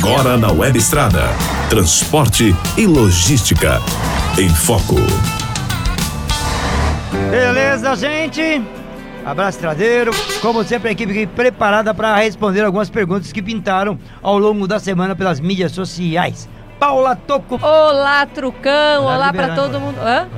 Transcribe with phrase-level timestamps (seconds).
[0.00, 1.24] Agora na Web Estrada.
[1.68, 3.80] Transporte e logística.
[4.38, 4.94] Em Foco.
[7.28, 8.62] Beleza, gente?
[9.26, 10.12] Abraço tradeiro.
[10.40, 15.16] Como sempre, a equipe preparada para responder algumas perguntas que pintaram ao longo da semana
[15.16, 16.48] pelas mídias sociais.
[16.78, 17.58] Paula Toco.
[17.60, 19.04] Olá, Trucão.
[19.04, 19.80] Horário Olá verão, todo então.
[19.80, 19.98] mundo.
[20.00, 20.28] Hã?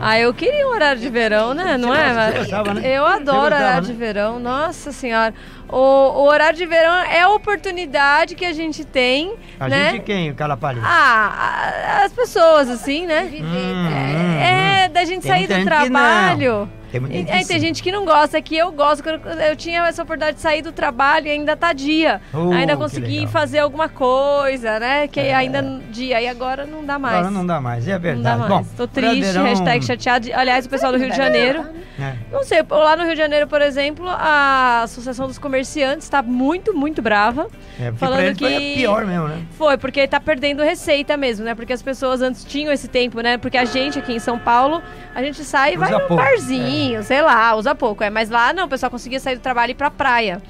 [0.00, 1.76] Ah, eu queria um horário de verão, né?
[1.76, 2.12] Não é?
[2.12, 2.82] Mas- gostava, né?
[2.96, 3.92] Eu adoro gostava, horário né?
[3.92, 4.38] de verão.
[4.38, 5.34] Nossa senhora.
[5.68, 9.90] O, o horário de verão é a oportunidade que a gente tem, A né?
[9.90, 10.80] gente quem, Calapalho?
[10.84, 13.28] Ah, as pessoas, assim, né?
[13.32, 16.00] Hum, É, da gente Tem sair muita do gente que não.
[16.00, 16.68] trabalho.
[16.90, 19.02] Tem muita gente aí que tem gente que não gosta, que eu gosto.
[19.02, 22.20] que Eu, eu tinha essa oportunidade de sair do trabalho e ainda tá dia.
[22.32, 25.06] Oh, ainda que consegui fazer alguma coisa, né?
[25.08, 25.34] Que É.
[25.34, 26.20] ainda dia.
[26.20, 27.16] E agora não dá mais.
[27.16, 28.24] Agora não dá mais, é Não verdade.
[28.24, 28.66] dá mais.
[28.66, 30.28] Bom, Tô triste, hashtag chateado.
[30.34, 31.64] Aliás, o pessoal do Rio de Janeiro.
[32.00, 32.14] É.
[32.32, 36.72] Não sei, lá no Rio de Janeiro, por exemplo, a Associação dos Comerciantes está muito,
[36.72, 37.48] muito brava.
[37.80, 39.42] É, Falando pra eles foi que- pior mesmo, né?
[39.52, 41.54] Foi, porque tá perdendo receita mesmo, né?
[41.56, 43.36] Porque as pessoas antes tinham esse tempo, né?
[43.36, 44.80] Porque a gente aqui em São Paulo,
[45.14, 48.02] a gente sai e vai num pouco, barzinho, sei lá, usa pouco.
[48.04, 50.40] É, mas lá não, o pessoal conseguia sair do trabalho e ir pra praia,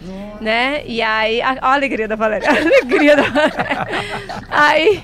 [0.40, 0.82] né?
[0.86, 3.86] E aí, a, ó a alegria da Valéria, a alegria da Valéria.
[4.50, 5.02] Aí,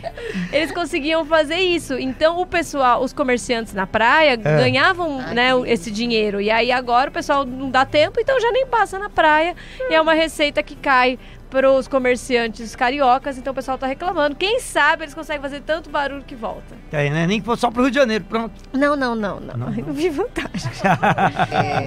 [0.52, 1.94] eles conseguiam fazer isso.
[1.98, 6.40] Então, o pessoal, os comerciantes na praia ganhavam, né, o- esse dinheiro.
[6.40, 9.54] E aí, agora o pessoal não dá tempo, então já nem passa na praia.
[9.90, 11.18] E é uma receita que cai
[11.54, 14.34] para os comerciantes cariocas, então o pessoal tá reclamando.
[14.34, 16.74] Quem sabe eles conseguem fazer tanto barulho que volta.
[16.90, 17.28] É, né?
[17.28, 18.52] Nem que fosse só pro Rio de Janeiro, pronto.
[18.72, 19.56] Não, não, não, não.
[19.56, 20.50] Não, Não, vi vantagem.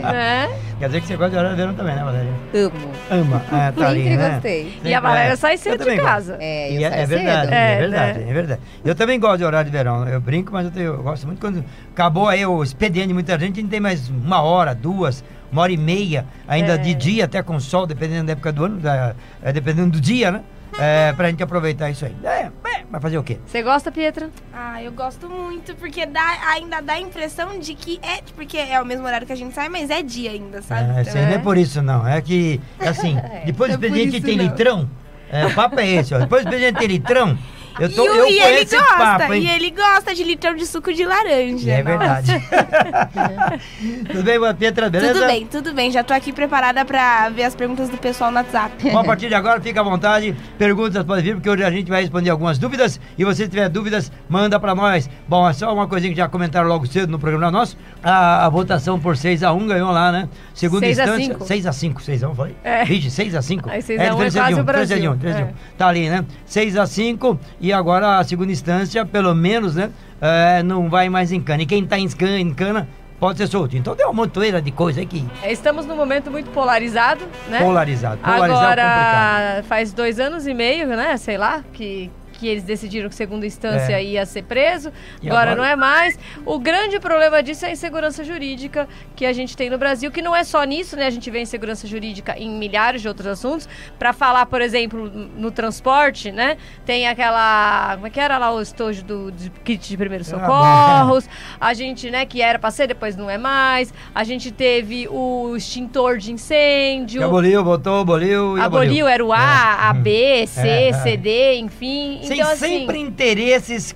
[0.03, 0.49] né?
[0.79, 2.31] Quer dizer que você gosta de horário de verão também, né, Valéria?
[2.53, 2.91] Amo.
[3.11, 3.43] Ama.
[3.51, 4.29] Ah, tá ali, Sempre né?
[4.33, 4.79] gostei.
[4.83, 6.37] E a Valéria sai cedo de casa.
[6.39, 7.53] É, eu E é, é verdade, cedo.
[7.53, 8.29] é, É, verdade, né?
[8.29, 8.61] é verdade.
[8.85, 10.07] Eu também gosto de horário de verão.
[10.07, 13.33] Eu brinco, mas eu, tenho- eu gosto muito quando acabou aí o expediente de muita
[13.37, 16.77] gente, a gente tem mais uma hora, duas, uma hora e meia, ainda É.
[16.77, 20.31] de dia, até com sol, dependendo da época do ano, da- é, dependendo do dia,
[20.31, 20.41] né?
[20.79, 22.15] É, pra gente aproveitar isso aí.
[22.23, 22.51] É, é,
[22.91, 23.39] vai fazer o quê?
[23.47, 24.29] Você gosta, Pietra?
[24.53, 26.21] Ah, eu gosto muito, porque dá,
[26.53, 28.21] ainda dá a impressão de que é.
[28.35, 30.99] Porque é o mesmo horário que a gente sai, mas é dia ainda, sabe?
[30.99, 32.07] É, isso aí não é por isso, não.
[32.07, 34.43] É que, assim, depois do é expediente isso, tem não.
[34.45, 34.89] litrão.
[35.31, 36.19] É, o papo é esse, ó.
[36.19, 37.37] Depois do expediente tem litrão,
[37.79, 40.55] eu, tô, e, o- eu e conheço ele gosta, papo, e ele gosta de litrão
[40.55, 41.71] de suco de laranja.
[41.71, 42.31] É verdade.
[44.11, 45.13] Tudo bem, Pietra, beleza?
[45.13, 45.91] Tudo bem, tudo bem.
[45.91, 48.89] Já tô aqui preparada pra ver as perguntas do pessoal no WhatsApp.
[48.89, 50.35] Bom, a partir de agora, fica à vontade.
[50.57, 52.99] Perguntas podem vir, porque hoje a gente vai responder algumas dúvidas.
[53.17, 55.09] E você se tiver dúvidas, manda pra nós.
[55.27, 57.77] Bom, é só uma coisinha que já comentaram logo cedo no programa nosso.
[58.03, 60.29] A, a votação por 6x1 ganhou lá, né?
[60.53, 61.71] Segunda Seis a instância.
[61.71, 61.99] cinco.
[61.99, 62.55] 6x5, 6x1, falei?
[62.63, 62.85] É.
[62.85, 63.69] Vixe, 6x5.
[63.69, 64.85] Aí 6 a 1 é diferença quase um, o Brasil.
[64.85, 65.47] diferença de um, diferença de um.
[65.49, 65.53] É.
[65.77, 66.25] Tá ali, né?
[66.49, 67.37] 6x5.
[67.59, 69.91] E agora a segunda instância, pelo menos, né?
[70.21, 71.63] é, não vai mais em cana.
[71.63, 72.87] E quem tá em cana, em cana
[73.19, 73.75] pode ser solto.
[73.75, 77.59] Então tem uma montoeira de coisa aí que Estamos num momento muito polarizado, né?
[77.59, 78.17] polarizado.
[78.17, 79.39] Polarizado é complicado.
[79.39, 81.17] Agora, faz dois anos e meio, né?
[81.17, 84.03] Sei lá, que, que eles decidiram que segunda instância É.
[84.03, 84.91] ia ser preso.
[85.23, 85.55] Agora, agora?
[85.55, 86.17] não é mais.
[86.45, 90.21] O grande problema disso é a insegurança jurídica que a gente tem no Brasil, que
[90.21, 91.05] não é só nisso, né?
[91.07, 93.67] A gente vê insegurança jurídica em milhares de outros assuntos.
[93.97, 96.57] Para falar, por exemplo, no transporte, né?
[96.85, 97.93] Tem aquela.
[97.95, 101.29] Como é que era lá o estojo do de kit de primeiros Ah, socorros?
[101.59, 103.93] A gente, né, que era para ser, depois não é mais.
[104.13, 107.23] A gente teve o extintor de incêndio.
[107.23, 109.89] Aboliu, botou, aboliu e Aboliu, era o A, É.
[109.89, 110.93] A, B, C, É, é.
[110.93, 112.19] C, D, enfim.
[112.27, 113.95] Sem então, assim, sempre interesses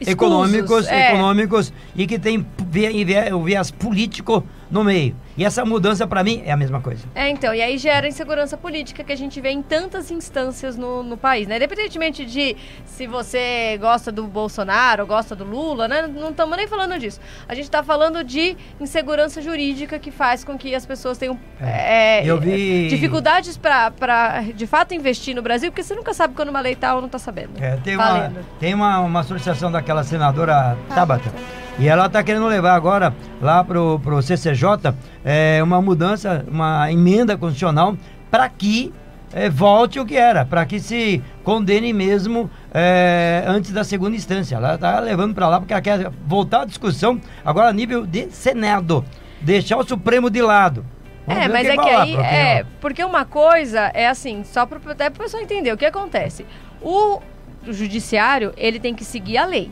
[0.00, 1.08] escusos, econômicos, é.
[1.08, 5.14] econômicos e que tem viés político no meio.
[5.36, 7.04] E essa mudança, pra mim, é a mesma coisa.
[7.14, 11.02] É, então, e aí gera insegurança política que a gente vê em tantas instâncias no,
[11.02, 11.56] no país, né?
[11.56, 16.06] Independentemente de se você gosta do Bolsonaro gosta do Lula, né?
[16.06, 17.20] Não estamos nem falando disso.
[17.48, 22.24] A gente está falando de insegurança jurídica que faz com que as pessoas tenham é,
[22.24, 26.60] Eu vi- dificuldades para, de fato, investir no Brasil, porque você nunca sabe quando uma
[26.60, 27.62] lei tá ou não tá sabendo.
[27.62, 31.30] É, tem uma, tem uma, uma solicitação daquela senadora Tabata.
[31.78, 34.94] E ela está querendo levar agora lá pro, pro CCJ
[35.24, 37.96] é, uma mudança, uma emenda constitucional
[38.30, 38.92] para que
[39.32, 44.56] é, volte o que era, para que se condene mesmo é, antes da segunda instância.
[44.56, 48.30] Ela está levando para lá porque ela quer voltar a discussão agora a nível de
[48.30, 49.04] Senado,
[49.42, 50.82] deixar o Supremo de lado.
[51.26, 54.78] Vamos É, o mas é que aí, é, porque uma coisa é assim, só para
[54.92, 56.46] até para pessoa entender o que acontece.
[56.80, 57.20] O
[57.68, 59.70] judiciário, ele tem que seguir a lei.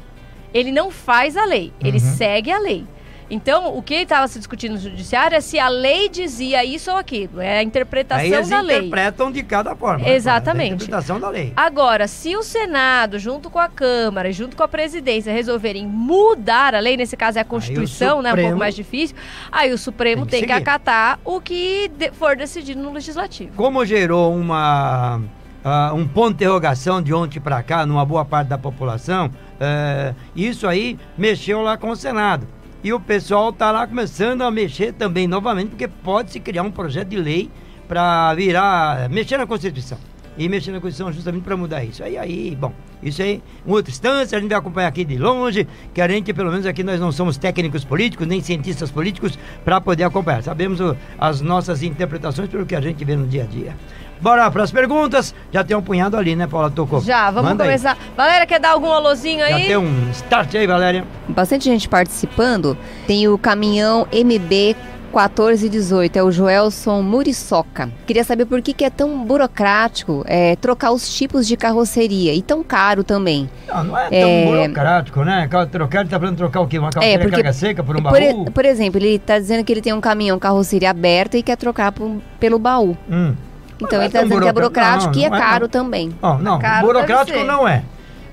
[0.54, 2.14] Ele não faz a lei, ele Uhum.
[2.16, 2.86] segue a lei.
[3.30, 6.96] Então, o que estava se discutindo no judiciário é se a lei dizia isso ou
[6.98, 7.40] aquilo.
[7.40, 8.76] É a interpretação Aí eles da lei.
[8.76, 10.04] interpretam de cada forma.
[10.04, 10.14] né?
[10.14, 10.68] Exatamente.
[10.68, 11.50] É a interpretação da lei.
[11.56, 16.78] Agora, se o Senado, junto com a Câmara, junto com a presidência, resolverem mudar a
[16.80, 18.28] lei, nesse caso é a Constituição, né?
[18.28, 19.16] Um Supremo pouco mais difícil,
[19.50, 23.52] aí o Supremo tem que tem que, acatar o que for decidido no Legislativo.
[23.56, 25.22] Como gerou uma
[25.64, 30.14] ah, um ponto de interrogação de ontem para cá, numa boa parte da população, é,
[30.36, 32.46] isso aí mexeu lá com o Senado.
[32.82, 36.70] E o pessoal está lá começando a mexer também novamente, porque pode se criar um
[36.70, 37.50] projeto de lei
[37.88, 39.96] para virar, mexer na Constituição.
[40.36, 42.02] E mexer na Constituição justamente para mudar isso.
[42.04, 45.66] Aí, aí, bom, isso aí, em outra instância, a gente vai acompanhar aqui de longe,
[45.94, 49.80] que a gente, pelo menos aqui, nós não somos técnicos políticos, nem cientistas políticos, para
[49.80, 50.42] poder acompanhar.
[50.42, 53.76] Sabemos o, as nossas interpretações pelo que a gente vê no dia a dia.
[54.20, 55.34] Bora para as perguntas.
[55.52, 56.70] Já tem um punhado ali, né, Paula?
[56.70, 57.00] Tocou.
[57.02, 57.68] Já, vamos Manda aí.
[57.70, 57.96] começar.
[58.16, 59.66] Valéria, quer dar algum alôzinho Já aí?
[59.66, 61.04] tem um start aí, Valéria.
[61.28, 62.76] Bastante gente participando.
[63.06, 64.74] Tem o caminhão MB
[65.14, 67.88] 1418, é o Joelson Muriçoca.
[68.04, 72.42] Queria saber por que, que é tão burocrático é, trocar os tipos de carroceria e
[72.42, 73.48] tão caro também.
[73.68, 74.44] Não, não é tão É.
[74.44, 75.46] burocrático, né?
[75.48, 76.78] Ca- Trocar, ele tá falando trocar o quê?
[76.80, 78.44] Uma carroceria porque- carga seca por um por, baú?
[78.46, 81.92] por exemplo, ele está dizendo que ele tem um caminhão carroceria aberta e quer trocar
[81.92, 82.96] por- pelo baú.
[83.08, 83.34] Hum.
[83.76, 85.10] Então não é ele está dizendo que é burocrático.
[85.10, 85.68] burocrático Não, e é não é, caro não.
[85.68, 86.12] também.
[86.22, 87.82] Ó, não, Caro burocrático não é.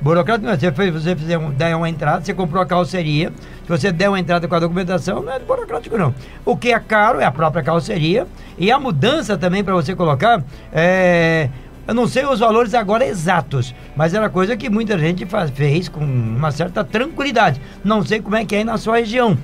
[0.02, 0.58] Burocrático não é.
[0.58, 3.32] Você, fez, você fizer um, der uma entrada, você comprou a carroceria,
[3.64, 6.14] se você der uma entrada com a documentação, não é burocrático não.
[6.44, 8.28] O que é caro é a própria carroceria
[8.58, 11.50] e a mudança também para você colocar é...
[11.88, 15.90] Eu não sei os valores agora exatos, mas era coisa que muita gente faz, fez
[15.90, 17.60] com uma certa tranquilidade.
[17.84, 19.38] Não sei como é que é na sua região,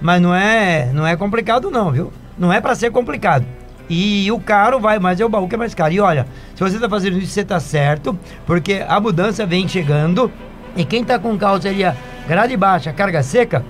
[0.00, 2.12] mas não é, não é complicado não, viu?
[2.36, 3.44] Não é para ser complicado.
[3.94, 5.92] E o caro vai, mas é o baú que é mais caro.
[5.92, 10.32] E olha, se você está fazendo isso, você está certo, porque a mudança vem chegando.
[10.74, 11.94] E quem está com carroceria
[12.26, 13.62] grade baixa, carga seca,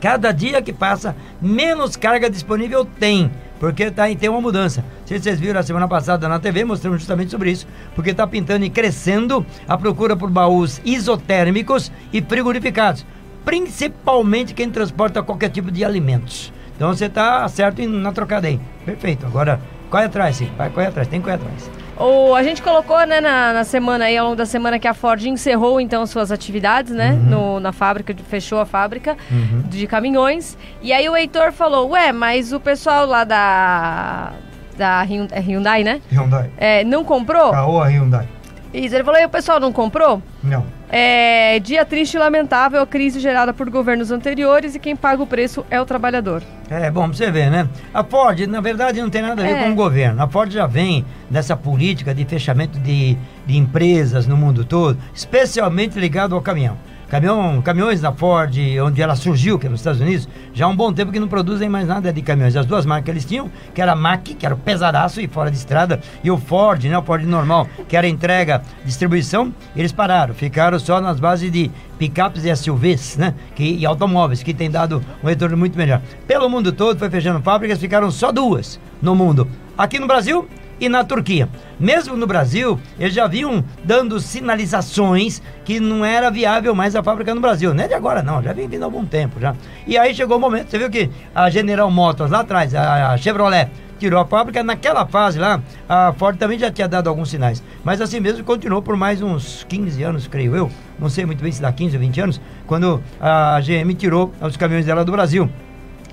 [0.00, 3.32] cada dia que passa, menos carga disponível tem.
[3.58, 4.84] Porque tá, tem uma mudança.
[5.04, 7.66] Se vocês viram a semana passada na TV, mostramos justamente sobre isso.
[7.96, 13.04] Porque está pintando e crescendo a procura por baús isotérmicos e frigorificados.
[13.44, 16.52] Principalmente quem transporta qualquer tipo de alimentos.
[16.78, 18.60] Então você está certo na trocada aí.
[18.86, 19.26] Perfeito.
[19.26, 19.58] Agora,
[19.90, 20.48] corre atrás, sim.
[20.56, 21.08] Vai, corre atrás.
[21.08, 21.68] Tem que correr atrás.
[21.96, 24.94] O, a gente colocou, né, na, na semana aí, ao longo da semana, que a
[24.94, 27.18] Ford encerrou, então, suas atividades, né, Uhum.
[27.56, 29.16] no, na fábrica, fechou a fábrica
[29.64, 30.56] de caminhões.
[30.80, 34.30] E aí o Heitor falou, ué, mas o pessoal lá da,
[34.76, 36.48] da Hyun- é Hyundai, né, Hyundai.
[36.56, 37.50] é, não comprou?
[37.50, 38.28] Caoa Hyundai.
[38.72, 40.22] Isso, ele falou, e o pessoal não comprou?
[40.44, 40.64] Não.
[40.90, 45.26] É, dia triste e lamentável, a crise gerada por governos anteriores e quem paga o
[45.26, 46.42] preço é o trabalhador.
[46.70, 47.68] É, bom, pra você ver, né?
[47.92, 49.64] A Ford, na verdade, não tem nada a ver É.
[49.64, 50.22] com o governo.
[50.22, 55.98] A Ford já vem dessa política de fechamento de, de empresas no mundo todo, especialmente
[55.98, 56.76] ligado ao caminhão.
[57.08, 60.76] Caminhão, caminhões da Ford, onde ela surgiu, que é nos Estados Unidos, já há um
[60.76, 62.54] bom tempo que não produzem mais nada de caminhões.
[62.54, 65.26] As duas marcas que eles tinham, que era a Mac, que era o pesadaço e
[65.26, 69.90] fora de estrada, e o Ford, né, o Ford normal, que era entrega, distribuição, eles
[69.90, 74.70] pararam, ficaram só nas bases de picapes e SUVs, né, que, e automóveis, que tem
[74.70, 76.02] dado um retorno muito melhor.
[76.26, 79.48] Pelo mundo todo, foi fechando fábricas, ficaram só duas no mundo.
[79.78, 80.46] Aqui no Brasil,
[80.80, 81.48] e na Turquia.
[81.78, 87.34] Mesmo no Brasil, eles já vinham dando sinalizações que não era viável mais a fábrica
[87.34, 87.74] no Brasil.
[87.74, 89.54] Não é de agora, não, já vem vindo há algum tempo já.
[89.86, 93.70] E aí chegou o momento, você viu que a General Motors lá atrás, a, Chevrolet,
[93.98, 97.62] tirou a fábrica, naquela fase lá, a Ford também já tinha dado alguns sinais.
[97.82, 100.70] Mas assim mesmo continuou por mais uns 15 anos, creio eu.
[100.98, 104.56] Não sei muito bem se dá 15 ou 20 anos, quando a GM tirou os
[104.56, 105.50] caminhões dela do Brasil.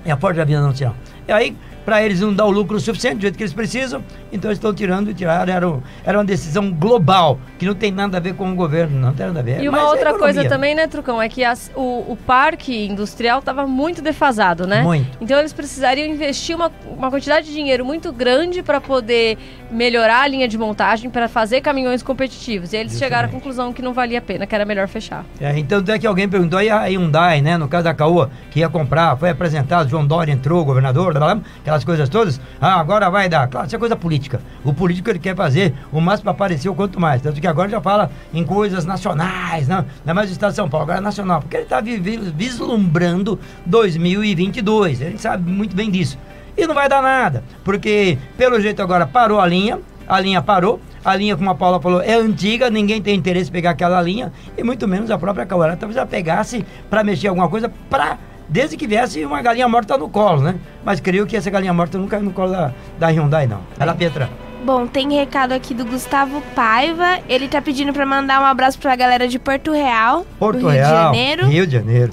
[0.04, 0.94] E a Ford já vinha sinal.
[1.26, 4.02] E aí, para eles não dar o lucro suficiente do jeito que eles precisam,
[4.36, 5.52] então eles estão tirando e tiraram.
[5.52, 8.98] Era, um- era uma decisão global, que não tem nada a ver com o governo,
[9.00, 9.60] não tem nada a ver.
[9.62, 13.40] E uma é outra coisa também, né, Trucão, é que as- o, o parque industrial
[13.40, 14.82] estava muito defasado, né?
[14.82, 15.18] Muito.
[15.20, 19.38] Então eles precisariam investir uma, uma quantidade de dinheiro muito grande para poder
[19.70, 22.72] melhorar a linha de montagem, para fazer caminhões competitivos.
[22.72, 25.24] E eles chegaram à conclusão que não valia a pena, que era melhor fechar.
[25.40, 28.60] É, então até que alguém perguntou, aí a Hyundai, né, no caso da Caoa, que
[28.60, 32.40] ia comprar, foi apresentado, João Dória entrou, governador, blá, blá, blá, aquelas coisas todas.
[32.60, 33.48] Ah, agora vai dar.
[33.48, 34.25] Claro, isso é coisa política.
[34.64, 37.22] O político ele quer fazer o máximo para aparecer o quanto mais.
[37.22, 40.56] Tanto que agora já fala em coisas nacionais, não, não é mais do estado de
[40.56, 41.40] São Paulo, agora é nacional.
[41.40, 45.00] Porque ele está vislumbrando 2022.
[45.00, 46.18] Ele sabe muito bem disso.
[46.56, 49.78] E não vai dar nada, porque pelo jeito agora parou a linha,
[50.08, 53.52] a linha parou, a linha, como a Paula falou, é antiga, ninguém tem interesse em
[53.52, 55.76] pegar aquela linha, e muito menos a própria Caoa.
[55.76, 58.18] Talvez ela pegasse para mexer alguma coisa, pra,
[58.48, 60.56] desde que viesse uma galinha morta no colo, né?
[60.84, 63.60] Mas creio que essa galinha morta nunca caiu no colo da, da Hyundai, não.
[63.78, 64.28] Ela, Petra.
[64.64, 67.20] Bom, tem recado aqui do Gustavo Paiva.
[67.28, 70.76] Ele tá pedindo pra mandar um abraço pra galera de Porto Real, Porto do Rio
[70.76, 71.46] Real, de Janeiro.
[71.46, 72.12] Rio de Janeiro.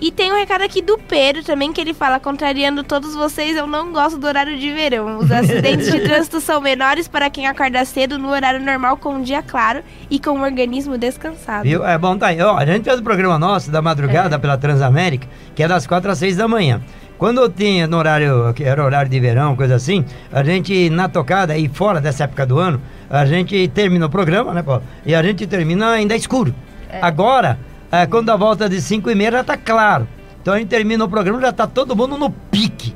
[0.00, 3.66] E tem um recado aqui do Pedro também, que ele fala, contrariando todos vocês, eu
[3.66, 5.18] não gosto do horário de verão.
[5.18, 9.22] Os acidentes de trânsito são menores para quem acorda cedo no horário normal com um
[9.22, 11.62] dia claro e com o organismo descansado.
[11.62, 11.86] Viu?
[11.86, 12.40] É bom, tá aí.
[12.40, 16.10] Ó, a gente fez o programa nosso da madrugada pela Transamérica, que é das 4
[16.10, 16.80] às 6 da manhã.
[17.16, 21.08] Quando eu tinha no horário, que era horário de verão, coisa assim, a gente na
[21.08, 24.82] tocada e fora dessa época do ano, a gente termina o programa, né, Paulo?
[25.06, 26.52] E a gente termina ainda escuro.
[27.00, 27.58] Agora,
[28.02, 30.06] é, quando dá volta de 5 e meia já tá claro.
[30.40, 32.94] Então a gente termina o programa já tá todo mundo no pique.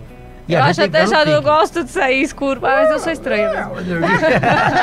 [0.49, 3.51] E eu a acho até já não gosto de sair escuro, mas eu sou estranha
[3.51, 3.73] mesmo.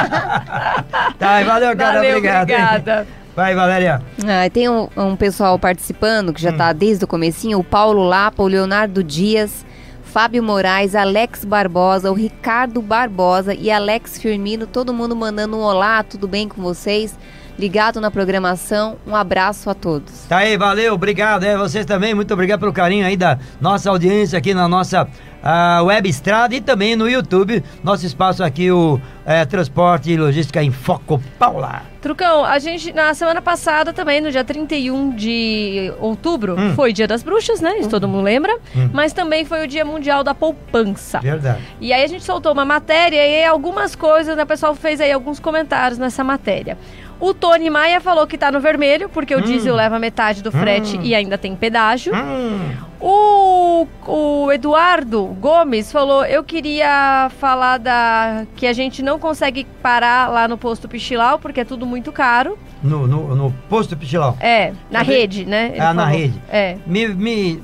[1.18, 2.44] tá, valeu, cara, Valeu, obrigado.
[2.44, 3.08] obrigada.
[3.36, 4.02] Vai, Valéria.
[4.24, 6.58] Ah, tem um, um pessoal participando que já Hum.
[6.58, 9.66] tá desde o comecinho, o Paulo Lapa, o Leonardo Dias,
[10.04, 16.02] Fábio Moraes, Alex Barbosa, o Ricardo Barbosa e Alex Firmino, todo mundo mandando um olá,
[16.04, 17.18] tudo bem com vocês?
[17.58, 20.26] Ligado na programação, um abraço a todos.
[20.28, 21.44] Tá aí, valeu, obrigado.
[21.44, 25.08] É, vocês também, muito obrigado pelo carinho aí da nossa audiência aqui na nossa
[25.42, 27.64] ah, web estrada e também no YouTube.
[27.84, 31.84] Nosso espaço aqui, o eh, Transporte e Logística em Foco Paula.
[32.02, 36.74] Trucão, a gente, na semana passada também, no dia 31 de outubro, Hum.
[36.76, 37.80] foi Dia das Bruxas, né?
[37.80, 38.58] Isso todo mundo lembra.
[38.92, 41.20] Mas também foi o Dia Mundial da Poupança.
[41.20, 41.60] Verdade.
[41.80, 44.44] E aí a gente soltou uma matéria e algumas coisas, né?
[44.44, 46.78] O pessoal fez aí alguns comentários nessa matéria.
[47.20, 50.98] O Tony Maia falou que tá no vermelho, porque o diesel leva metade do frete
[50.98, 51.02] Hum.
[51.04, 52.14] e ainda tem pedágio.
[52.14, 59.66] Hum, O, o Eduardo Gomes falou: eu queria falar da que a gente não consegue
[59.82, 62.58] parar lá no posto Pichilau, porque é tudo muito caro.
[62.86, 64.38] No, no, no posto Pichilão.
[64.40, 65.72] É, na rede, né?
[65.72, 66.18] Ele Ah, na falou.
[66.20, 66.42] rede.
[66.50, 66.78] É.
[66.86, 67.62] Me, me,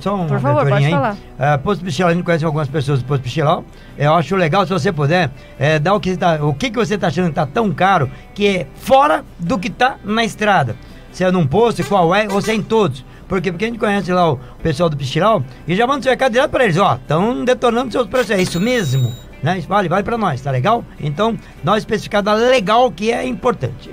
[0.00, 0.90] só uma Por favor, pode aí.
[0.90, 1.16] falar.
[1.38, 3.64] Ah, posto Pichilau, a gente conhece algumas pessoas do posto Pichilau.
[3.96, 6.76] Eu acho legal, se você puder, é, dar o que, você tá, o que, que
[6.76, 10.76] você está achando que está tão caro, que é fora do que está na estrada.
[11.12, 13.04] Se é num posto, qual é, ou se é em todos.
[13.28, 13.50] Por quê?
[13.52, 16.50] Porque a gente conhece lá o pessoal do Pichilau e já manda seu recado direto
[16.50, 19.10] para eles, ó, estão detonando seus preços, é isso mesmo.
[19.42, 19.62] Né?
[19.68, 20.84] Vale, vale para nós, tá legal?
[20.98, 23.90] Então, dá uma especificada legal que é importante.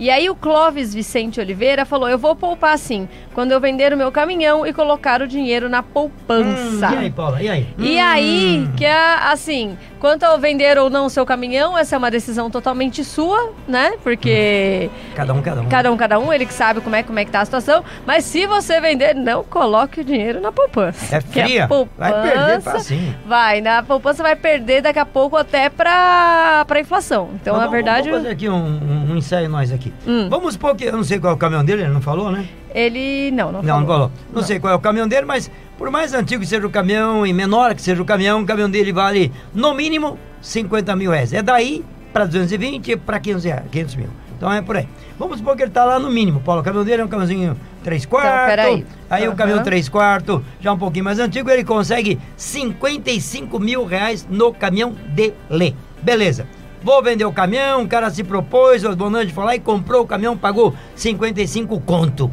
[0.00, 3.96] E aí o Clóvis Vicente Oliveira falou: eu vou poupar sim, quando eu vender o
[3.98, 6.88] meu caminhão e colocar o dinheiro na poupança.
[6.88, 7.42] Hum, e aí, Paula?
[7.42, 7.68] E aí?
[7.78, 8.02] E Hum.
[8.02, 12.10] aí, que é assim, quanto ao vender ou não o seu caminhão, essa é uma
[12.10, 13.92] decisão totalmente sua, né?
[14.02, 15.68] Porque Cada um, cada um.
[15.68, 17.84] cada um, cada um, ele que sabe como é, como é que tá a situação.
[18.06, 21.14] Mas se você vender, não coloque o dinheiro na poupança.
[21.14, 21.68] É Que a fria.
[21.98, 23.14] Vai perder facinho.
[23.26, 27.28] Vai, na poupança vai perder daqui a pouco até pra, pra inflação.
[27.34, 29.89] Então, Mas na vamos- verdade, Vamos fazer aqui um, um, um ensaio nós aqui.
[30.06, 30.28] Hum.
[30.28, 30.84] Vamos supor que.
[30.84, 32.46] Eu não sei qual é o caminhão dele, ele não falou, né?
[32.74, 33.30] ele.
[33.32, 34.08] Não, não, Não, não falou.
[34.08, 34.10] falou.
[34.32, 37.26] Não, sei qual é o caminhão dele, mas por mais antigo que seja o caminhão
[37.26, 41.32] e menor que seja o caminhão, o caminhão dele vale no mínimo 50 mil reais.
[41.32, 44.08] É daí para 220 para 500, reais, 500 mil.
[44.36, 44.88] Então é por aí.
[45.18, 46.40] Vamos supor que ele tá lá no mínimo.
[46.40, 48.46] Paulo, o caminhão dele é um caminhãozinho 3 quartos.
[48.46, 48.86] peraí.
[49.10, 49.36] Aí o Aham.
[49.36, 54.94] caminhão 3 quartos, já um pouquinho mais antigo, ele consegue 55 mil reais no caminhão
[55.08, 55.76] dele.
[56.02, 56.46] Beleza.
[56.82, 60.06] Vou vender o caminhão, o cara se propôs, o Bonante foi lá e comprou o
[60.06, 62.30] caminhão, pagou 55 conto.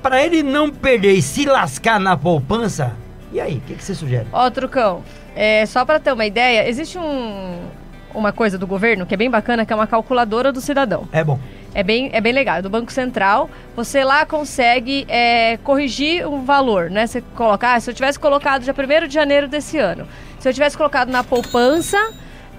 [0.00, 2.94] Para ele não perder e se lascar na poupança,
[3.32, 4.26] e aí, o que, que você sugere?
[4.32, 5.02] Ó, Trucão,
[5.36, 7.58] é, só pra ter uma ideia, existe um,
[8.14, 11.06] uma coisa do governo que é bem bacana, que é uma calculadora do cidadão.
[11.12, 11.38] É bom.
[11.74, 13.50] É bem, é bem legal, é do Banco Central.
[13.76, 17.06] Você lá consegue é, corrigir um valor, né?
[17.06, 20.54] Você colocar, ah, se eu tivesse colocado dia 1 de janeiro desse ano, se eu
[20.54, 21.98] tivesse colocado na poupança,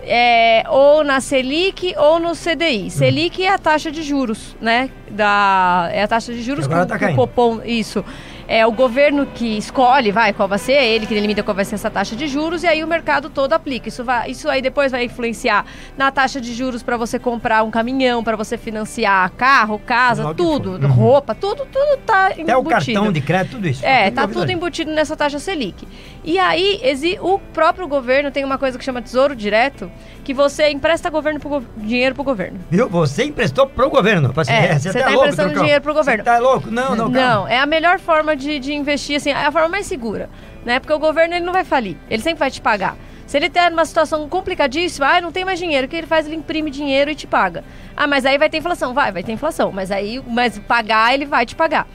[0.03, 2.35] é, ou na Selic ou no Hum.
[2.35, 2.89] CDI.
[2.89, 4.89] Selic é a taxa de juros, né?
[5.09, 7.15] Da, é a taxa de juros Agora que, tá o.
[7.15, 8.03] Copom, isso.
[8.51, 11.63] É o governo que escolhe, vai, qual vai ser, é ele que delimita qual vai
[11.63, 13.87] ser essa taxa de juros e aí o mercado todo aplica.
[13.89, 15.63] Isso, vai, isso aí depois vai influenciar
[15.95, 20.71] na taxa de juros para você comprar um caminhão, para você financiar carro, casa, tudo.
[20.83, 20.87] Uhum.
[20.91, 22.49] roupa, tudo, tudo tá embutido.
[22.51, 23.85] Até o cartão de crédito, tudo isso.
[23.85, 25.87] É, tá tudo embutido nessa taxa Selic.
[26.23, 26.81] E aí,
[27.21, 29.91] o próprio governo tem uma coisa que chama Tesouro Direto,
[30.23, 32.59] que você empresta governo pro dinheiro pro governo.
[32.69, 32.89] Viu?
[32.89, 34.33] Você emprestou pro governo.
[34.33, 36.23] Pra- É, você você tá tá louco, emprestando dinheiro pro governo.
[36.23, 36.69] Você tá louco?
[36.69, 37.19] Não, não, calma.
[37.35, 40.29] Não, é a melhor forma de, de investir, assim, é a forma mais segura,
[40.65, 40.79] né?
[40.79, 42.95] Porque o governo, ele não vai falir, ele sempre vai te pagar.
[43.27, 46.25] Se ele tá numa situação complicadíssima, ah, não tem mais dinheiro, o que ele faz?
[46.25, 47.63] Ele imprime dinheiro e te paga.
[47.95, 48.91] Ah, mas aí vai ter inflação.
[48.91, 51.85] Vai, vai ter inflação, mas aí, mas pagar, ele vai te pagar.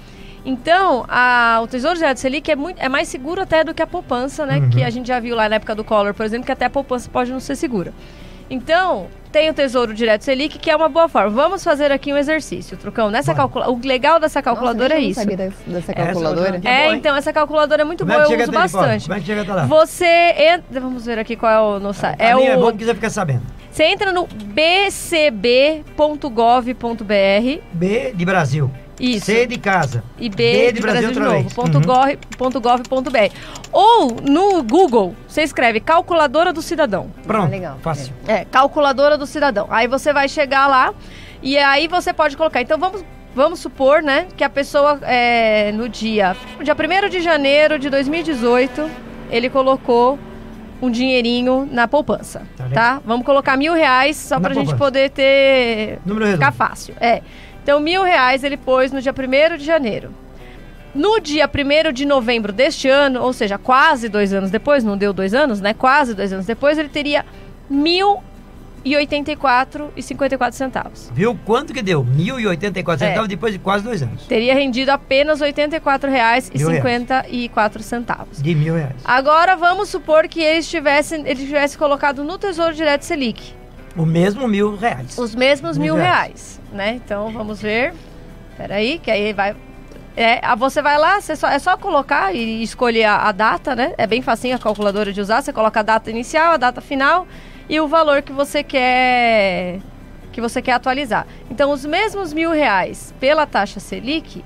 [0.46, 3.86] Então, a- o Tesouro Direto Selic é, muito, é mais seguro até do que a
[3.86, 4.60] poupança, né?
[4.70, 6.70] Que a gente já viu lá na época do Collor, por exemplo, que até a
[6.70, 7.92] poupança pode não ser segura.
[8.50, 11.30] Então, tem o Tesouro Direto Selic, que é uma boa forma.
[11.30, 13.10] Vamos fazer aqui um exercício, Trucão.
[13.10, 13.68] Nessa calcula...
[13.70, 15.20] O legal dessa calculadora é isso.
[15.20, 16.60] Sabia dessa, dessa Essa calculadora?
[16.64, 16.96] É, hein?
[16.96, 19.04] então, essa calculadora é muito Como é boa, eu uso bastante.
[19.06, 19.66] Como é que chega até lá?
[19.66, 20.80] Você entra.
[20.80, 22.18] Vamos ver aqui qual é o no site.
[22.18, 22.76] Pra É mim é bom o.
[22.76, 23.42] que você fica sabendo.
[23.70, 24.28] Você entra no
[26.24, 27.62] bcb.gov.br.
[27.72, 28.70] B de Brasil.
[29.00, 29.26] Isso.
[29.26, 30.02] C de casa.
[30.18, 31.52] e B, de Brasil, de outra novo, vez.
[31.52, 31.82] ponto Uhum.
[31.84, 33.30] gov- ponto gov ponto br.
[33.72, 37.10] Ou no Google, você escreve calculadora do cidadão.
[37.26, 37.46] Pronto.
[37.46, 37.78] Ah, legal.
[37.82, 38.12] Fácil.
[38.28, 39.66] É, calculadora do cidadão.
[39.70, 40.94] Aí você vai chegar lá
[41.42, 42.60] e aí você pode colocar.
[42.62, 47.78] Então vamos, vamos supor, né, que a pessoa é, no dia, dia 1 de janeiro
[47.78, 48.88] de 2018,
[49.30, 50.18] ele colocou
[50.82, 52.68] um dinheirinho na poupança, Tá tá?
[52.68, 53.02] legal.
[53.06, 56.94] Vamos colocar mil reais só Na pra gente poder ter Número Ficar fácil.
[57.00, 57.22] É.
[57.64, 60.11] Então, mil reais ele pôs no dia 1 de janeiro.
[60.94, 65.14] No dia 1 de novembro deste ano, ou seja, quase dois anos depois, não deu
[65.14, 65.73] dois anos, né?
[65.73, 67.25] Quase dois anos depois, ele teria
[67.71, 67.76] R$
[68.85, 71.11] 1.084,54 centavos.
[71.14, 72.04] Viu quanto que deu?
[72.04, 72.99] 1.084 É.
[73.09, 74.26] centavos depois de quase dois anos.
[74.26, 78.42] Teria rendido apenas R$ 84,54 centavos.
[78.42, 78.92] De mil reais.
[79.04, 83.54] Agora vamos supor que ele tivesse, ele tivesse colocado no Tesouro Direto Selic.
[83.96, 85.16] O mesmo mil reais.
[85.18, 86.12] Os mesmos Mil mil reais.
[86.12, 87.00] reais, né?
[87.04, 87.94] Então vamos ver.
[88.56, 89.54] Peraí, que aí vai.
[90.16, 93.92] É, você vai lá, você só, é só colocar e escolher a, a data, né?
[93.98, 95.42] É bem facinho a calculadora de usar.
[95.42, 97.26] Você coloca a data inicial, a data final
[97.68, 99.80] e o valor que você quer
[100.32, 101.26] que você quer atualizar.
[101.48, 104.44] Então, os mesmos mil reais pela taxa Selic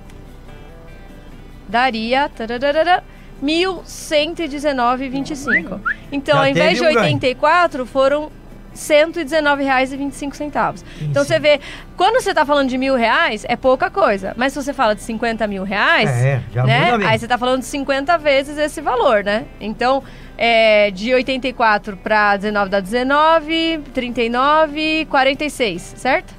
[1.67, 3.03] daria tararara,
[3.43, 5.81] 1.119,25.
[6.13, 7.07] Então, Já ao invés de teve um ganho.
[7.15, 8.31] 84, foram
[8.79, 10.85] 119,25.
[11.03, 11.61] Então você vê,
[11.97, 14.33] quando você está falando de mil reais, é pouca coisa.
[14.37, 16.93] Mas se você fala de 50 mil reais, É, né?
[17.07, 19.45] Aí você está falando de 50 vezes esse valor, né?
[19.61, 20.03] Então,
[20.37, 26.35] é, de 84 para 19 dá 19, 39, 46, certo?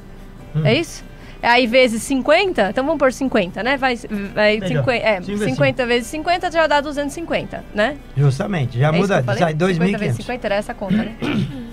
[0.55, 0.65] Hum.
[0.65, 1.09] É isso?
[1.41, 3.77] Aí vezes 50, então vamos por 50, né?
[3.77, 3.95] Vai,
[4.33, 4.83] vai Melhor.
[4.83, 7.95] 50, é, Cinco vezes 50 vezes 50 já dá 250, né?
[8.15, 8.77] Justamente.
[8.77, 9.23] Já é muda.
[9.23, 10.21] Sai 50 vezes 2.500.
[10.21, 11.15] 50 era essa conta, né?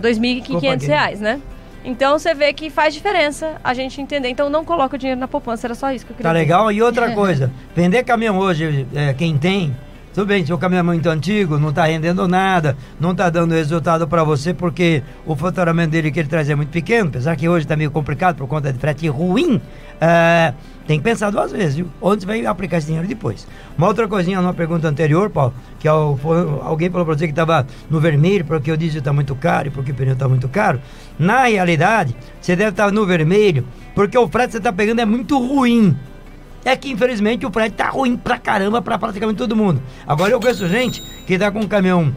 [0.00, 0.86] Dá R$ Desculpa, 2.500 Gui.
[0.86, 1.40] reais, né?
[1.84, 4.28] Então você vê que faz diferença a gente entender.
[4.30, 6.42] Então não coloca o dinheiro na poupança, era só isso que eu queria Tá dizer.
[6.44, 6.72] legal?
[6.72, 9.76] E outra coisa, vender caminhão hoje, é, quem tem,
[10.14, 13.52] tudo bem, se o caminhão é muito antigo, não tá rendendo nada, não tá dando
[13.52, 17.48] resultado para você, porque o faturamento dele que ele traz é muito pequeno, apesar que
[17.48, 19.60] hoje tá meio complicado por conta de frete ruim,
[20.00, 20.54] é,
[20.86, 21.88] tem que pensar duas vezes, viu?
[22.00, 23.44] Onde vai aplicar esse dinheiro depois.
[23.76, 25.90] Uma outra coisinha numa pergunta anterior, Paulo, que é
[26.22, 29.66] foi- alguém falou pra você que tava no vermelho porque o diesel tá muito caro
[29.66, 30.80] e porque o pneu tá muito caro.
[31.18, 33.64] Na realidade, você deve estar no vermelho
[33.96, 35.96] porque o frete que você tá pegando é muito ruim.
[36.64, 39.82] É que infelizmente o frete tá ruim pra caramba pra praticamente todo mundo.
[40.06, 42.14] Agora eu conheço gente que tá com um caminhão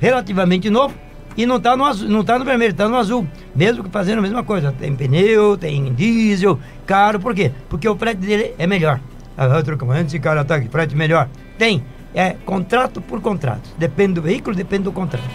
[0.00, 0.94] relativamente novo
[1.36, 3.26] e não tá no azul, não tá no vermelho, tá no azul.
[3.54, 4.72] Mesmo que fazendo a mesma coisa.
[4.72, 7.20] Tem pneu, tem diesel, caro.
[7.20, 7.52] Por quê?
[7.68, 8.98] Porque o frete dele é melhor.
[9.36, 11.28] Ah, outro comandante, esse cara tá aqui, frete melhor.
[11.56, 11.84] Tem.
[12.14, 13.70] É contrato por contrato.
[13.78, 15.28] Depende do veículo, depende do contrato.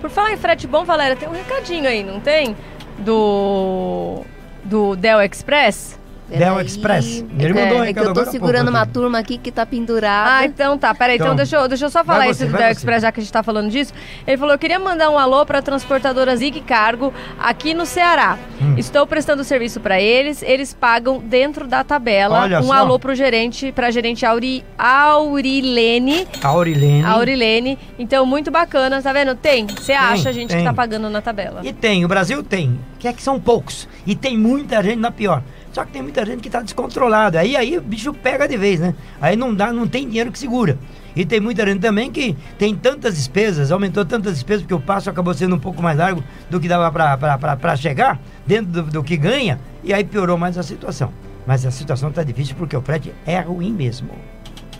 [0.00, 2.54] Por falar em frete bom, Valéria, tem um recadinho aí, não tem?
[2.98, 4.22] Do.
[4.64, 5.97] Do Del Express?
[6.28, 6.60] Del.
[6.60, 7.24] Express.
[7.38, 10.30] Ele mandou um é, é que eu tô segurando uma turma aqui que tá pendurada.
[10.38, 10.94] Ah, então tá.
[10.94, 12.70] Peraí, então, Então, deixa, eu, deixa eu só falar isso do Del.
[12.70, 13.92] Express, já que a gente tá falando disso.
[14.26, 18.38] Ele falou: eu queria mandar um alô pra transportadora Zig Cargo aqui no Ceará.
[18.60, 18.74] Hum.
[18.76, 22.42] Estou prestando serviço pra eles, eles pagam dentro da tabela.
[22.42, 22.74] Olha um só.
[22.74, 26.26] alô pro gerente, pra gerente Auri, Aurilene.
[26.42, 27.04] Aurilene.
[27.04, 27.78] Aurilene.
[27.98, 29.34] Então, muito bacana, tá vendo?
[29.34, 29.66] Tem.
[29.66, 30.58] Você acha a gente tem.
[30.58, 31.60] que tá pagando na tabela.
[31.64, 33.88] E tem, o Brasil tem, que é que são poucos.
[34.06, 35.42] E tem muita gente na pior.
[35.72, 37.40] Só que tem muita gente que tá descontrolada.
[37.40, 38.94] Aí aí o bicho pega de vez, né?
[39.20, 40.78] Aí não dá, não tem dinheiro que segura.
[41.14, 45.10] E tem muita gente também que tem tantas despesas, aumentou tantas despesas, porque o passo
[45.10, 49.16] acabou sendo um pouco mais largo do que dava pra chegar, dentro do, do que
[49.16, 51.12] ganha, e aí piorou mais a situação.
[51.46, 54.10] Mas a situação tá difícil porque o frete é ruim mesmo.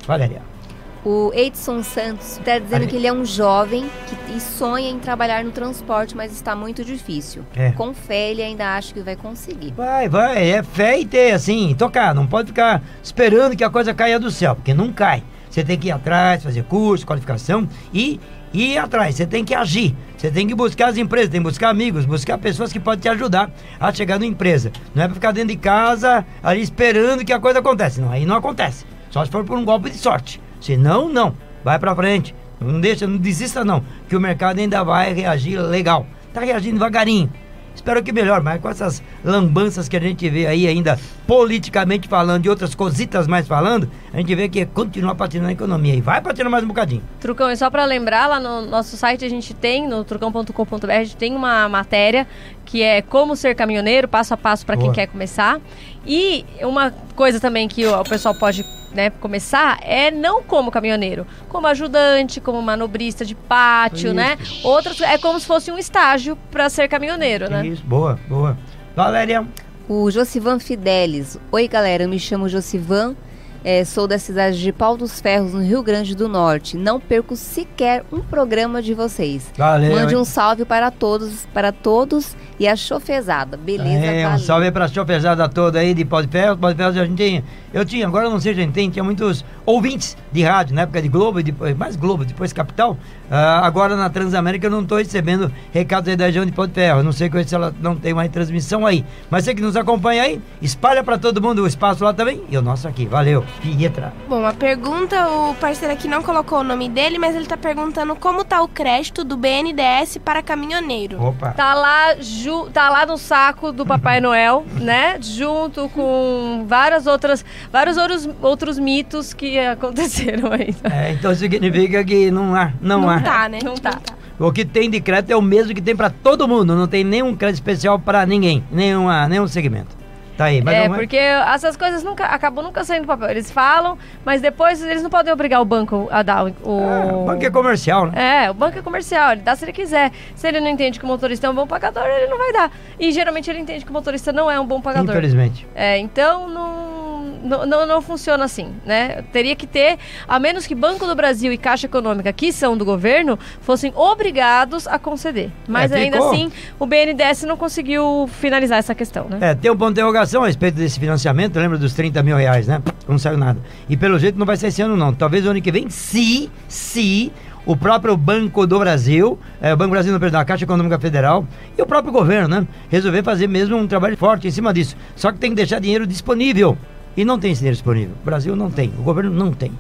[0.07, 0.58] Valéria.
[1.05, 5.45] O Edson Santos está dizendo que ele é um jovem que, e sonha em trabalhar
[5.45, 7.45] no transporte, mas está muito difícil.
[7.55, 7.71] É.
[7.73, 9.73] Com fé, ele ainda acha que vai conseguir.
[9.73, 12.15] Vai, vai, é fé e ter, assim, tocar.
[12.15, 15.23] Não pode ficar esperando que a coisa caia do céu, porque não cai.
[15.49, 18.21] Você tem que ir atrás, fazer curso, qualificação e,
[18.53, 19.15] e ir atrás.
[19.15, 19.95] Você tem que agir.
[20.17, 23.09] Você tem que buscar as empresas, tem que buscar amigos, buscar pessoas que podem te
[23.09, 24.73] ajudar a chegar na empresa.
[24.95, 28.01] Não é pra ficar dentro de casa ali esperando que a coisa acontece.
[28.01, 28.85] Não, aí não acontece.
[29.11, 30.41] Só se for por um golpe de sorte.
[30.61, 31.35] Senão, não.
[31.65, 32.35] Vai pra frente.
[32.61, 36.07] Não deixa, não desista não, que o mercado ainda vai reagir legal.
[36.33, 37.31] Tá reagindo devagarinho.
[37.75, 42.47] Espero que melhor, mas com essas lambanças que a gente vê aí ainda politicamente falando
[42.47, 46.23] e outras cositas mais falando, a gente vê que continua patinando a economia e vai
[46.23, 47.03] patinando mais um bocadinho.
[47.21, 51.05] Trucão, e só pra lembrar, lá no nosso site a gente tem, no trucão.com.br, a
[51.05, 52.27] gente tem uma matéria
[52.65, 55.61] que é como ser caminhoneiro, passo a passo pra quem quer começar.
[56.07, 58.65] E uma coisa também que o, pessoal pode
[58.95, 64.15] né, começar é não como caminhoneiro, como ajudante, como manobrista de pátio, Isso.
[64.15, 64.39] né?
[64.65, 67.67] Outras é como se fosse um estágio pra ser caminhoneiro, né?
[67.67, 68.57] Isso, boa, boa.
[68.97, 69.47] Valéria,
[69.89, 71.39] O Josivan Fidelis.
[71.51, 73.17] Oi, galera, eu me chamo Josivan.
[73.65, 76.77] É, sou da cidade de Pau dos Ferros, no Rio Grande do Norte.
[76.77, 79.51] Não perco sequer um programa de vocês.
[79.57, 79.93] Valeu.
[79.95, 83.57] Mande um salve para todos, para todos e a chofezada.
[83.57, 84.45] Beleza, É, um valeu.
[84.45, 86.57] salve pra chofezada toda aí de Pau de Ferro.
[86.57, 87.45] Pau de Ferro a gente tem.
[87.73, 90.75] Eu tinha, agora eu não sei se a gente tem, tinha muitos ouvintes de rádio,
[90.75, 92.97] na época de Globo, depois, mais Globo, depois Capital.
[93.31, 96.73] Ah, agora na Transamérica eu não estou recebendo recados aí da região de Pau de
[96.73, 97.03] Ferro.
[97.03, 99.05] Não sei se ela não tem mais transmissão aí.
[99.31, 102.43] Mas você que nos acompanha aí, espalha pra todo mundo o espaço lá também.
[102.49, 103.05] E o nosso aqui.
[103.07, 103.45] Valeu.
[103.61, 104.13] Pietra.
[104.29, 108.15] Bom, a pergunta, o parceiro aqui não colocou o nome dele, mas ele tá perguntando
[108.17, 111.23] como tá o crédito do BNDES para caminhoneiro.
[111.23, 111.51] Opa.
[111.53, 115.19] Tá lá, ju- tá lá no saco do Papai Noel, né?
[115.21, 120.75] Junto com várias outras, vários outros, outros mitos que aconteceram aí.
[120.91, 122.73] É, então significa que não há.
[122.81, 123.21] Não, Não há.
[123.21, 123.59] tá, né?
[123.63, 123.99] Não tá.
[124.39, 126.75] O que tem de crédito é o mesmo que tem pra todo mundo.
[126.77, 128.65] Não tem nenhum crédito especial pra ninguém.
[128.71, 129.97] Nenhuma, nenhum segmento.
[130.39, 133.29] Tá aí, mas é, não porque essas coisas nunca acabam nunca saindo do papel.
[133.29, 136.55] Eles falam, mas depois eles não podem obrigar o banco a dar o.
[136.63, 138.45] o- É, o banco é comercial, né?
[138.45, 140.13] É, o banco é comercial, ele dá se ele quiser.
[140.37, 142.71] Se ele não entende que o motorista é um bom pagador, ele não vai dar.
[143.01, 145.11] E geralmente ele entende que o motorista não é um bom pagador.
[145.11, 145.67] Infelizmente.
[145.75, 149.23] É, então não, não, não, não funciona assim, né?
[149.33, 152.85] Teria que ter, a menos que Banco do Brasil e Caixa Econômica, que são do
[152.85, 155.51] governo, fossem obrigados a conceder.
[155.67, 159.39] Mas É, ainda assim, o BNDES não conseguiu finalizar essa questão, né?
[159.41, 162.67] É, tem um ponto de interrogação a respeito desse financiamento, lembra dos 30 mil reais,
[162.67, 162.83] né?
[163.07, 163.59] Não saiu nada.
[163.89, 165.13] E pelo jeito não vai ser esse ano, não.
[165.13, 167.33] Talvez o ano que vem, se, se
[167.69, 170.99] o próprio Banco do Brasil, é, o Banco do Brasil, não, perdão, a Caixa Econômica
[170.99, 171.47] Federal
[171.77, 172.67] e o próprio governo, né?
[172.89, 174.97] Resolver fazer mesmo um trabalho forte em cima disso.
[175.15, 176.79] Só que tem que deixar dinheiro disponível.
[177.19, 178.15] E não tem esse dinheiro disponível.
[178.23, 179.73] O Brasil não tem, o governo não tem.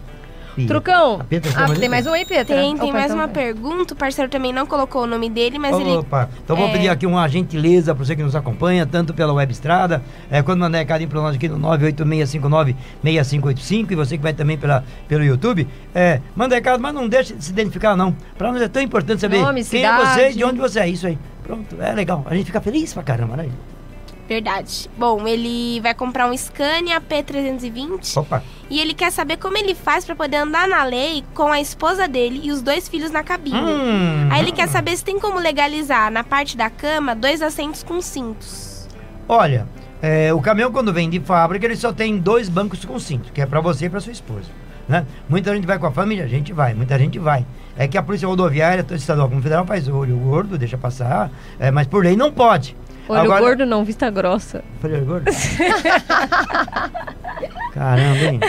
[0.57, 2.57] E Trucão, a Petra ah, tem mais um aí, Petra?
[2.57, 3.35] Tem, tem Opa, mais então uma vai.
[3.44, 3.94] pergunta.
[3.94, 5.98] O parceiro também não colocou o nome dele, mas ele.
[5.98, 9.33] Opa, então vou é- pedir aqui uma gentileza para você que nos acompanha, tanto pela
[9.33, 14.33] Web Estrada, é, quando mandar recadinho para nós aqui no 98659-6585 e você que vai
[14.33, 18.16] também pela, pelo YouTube, é, manda recado, mas não deixe de se identificar não.
[18.37, 20.12] Para nós é tão importante saber Nome, quem é cidade.
[20.12, 21.16] você e de onde você é, isso aí.
[21.44, 23.48] Pronto, é legal, a gente fica feliz pra caramba, né?
[24.28, 24.90] Verdade.
[24.98, 30.04] Bom, ele vai comprar um Scania P320 Opa, e ele quer saber como ele faz
[30.04, 33.56] pra poder andar na lei com a esposa dele e os dois filhos na cabine.
[33.56, 34.28] Hum.
[34.30, 38.02] Aí ele quer saber se tem como legalizar na parte da cama dois assentos com
[38.02, 38.86] cintos.
[39.26, 39.66] olha,
[40.02, 43.40] é, o caminhão quando vem de fábrica ele só tem dois bancos com cinto, que
[43.40, 44.48] é para você e para sua esposa.
[44.86, 45.06] Né?
[45.28, 47.44] Muita gente vai com a família, a gente vai, muita gente vai.
[47.76, 51.70] É que a Polícia Rodoviária, tanto estadual como federal, faz olho gordo, deixa passar, é,
[51.70, 52.76] mas por lei não pode.
[53.09, 54.62] Olho Agora- gordo não, vista grossa.
[54.81, 55.31] Falei olho gordo?
[57.73, 58.40] Caramba, hein?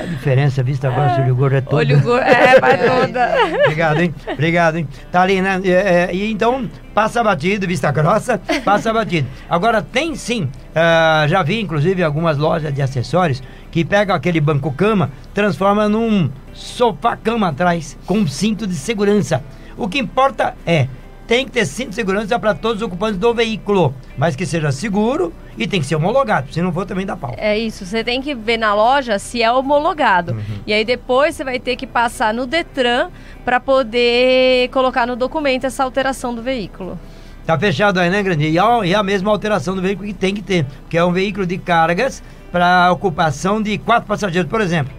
[0.00, 1.74] A diferença, vista se olho gordo é todo.
[1.76, 3.30] Olho gordo, é, vai toda.
[3.64, 4.14] Obrigado, hein?
[4.30, 4.88] Obrigado, hein?
[5.10, 5.60] Tá ali, né?
[5.64, 9.26] É, é, e então, passa batido, vista grossa, passa batido.
[9.48, 15.10] Agora, tem sim, ah, já vi inclusive algumas lojas de acessórios que pegam aquele banco-cama,
[15.32, 19.42] transforma num sofá-cama atrás, com um cinto de segurança.
[19.76, 20.88] O que importa é,
[21.26, 24.70] tem que ter cinto de segurança para todos os ocupantes do veículo, mas que seja
[24.70, 27.34] seguro e tem que ser homologado, se não for também dá pau.
[27.38, 30.32] É isso, você tem que ver na loja se é homologado.
[30.32, 30.42] Uhum.
[30.66, 33.08] E aí depois você vai ter que passar no Detran
[33.44, 36.98] para poder colocar no documento essa alteração do veículo.
[37.46, 38.48] Tá fechado aí, né, Grande?
[38.48, 41.12] E a, e a mesma alteração do veículo que tem que ter, que é um
[41.12, 44.92] veículo de cargas para ocupação de quatro passageiros, por exemplo.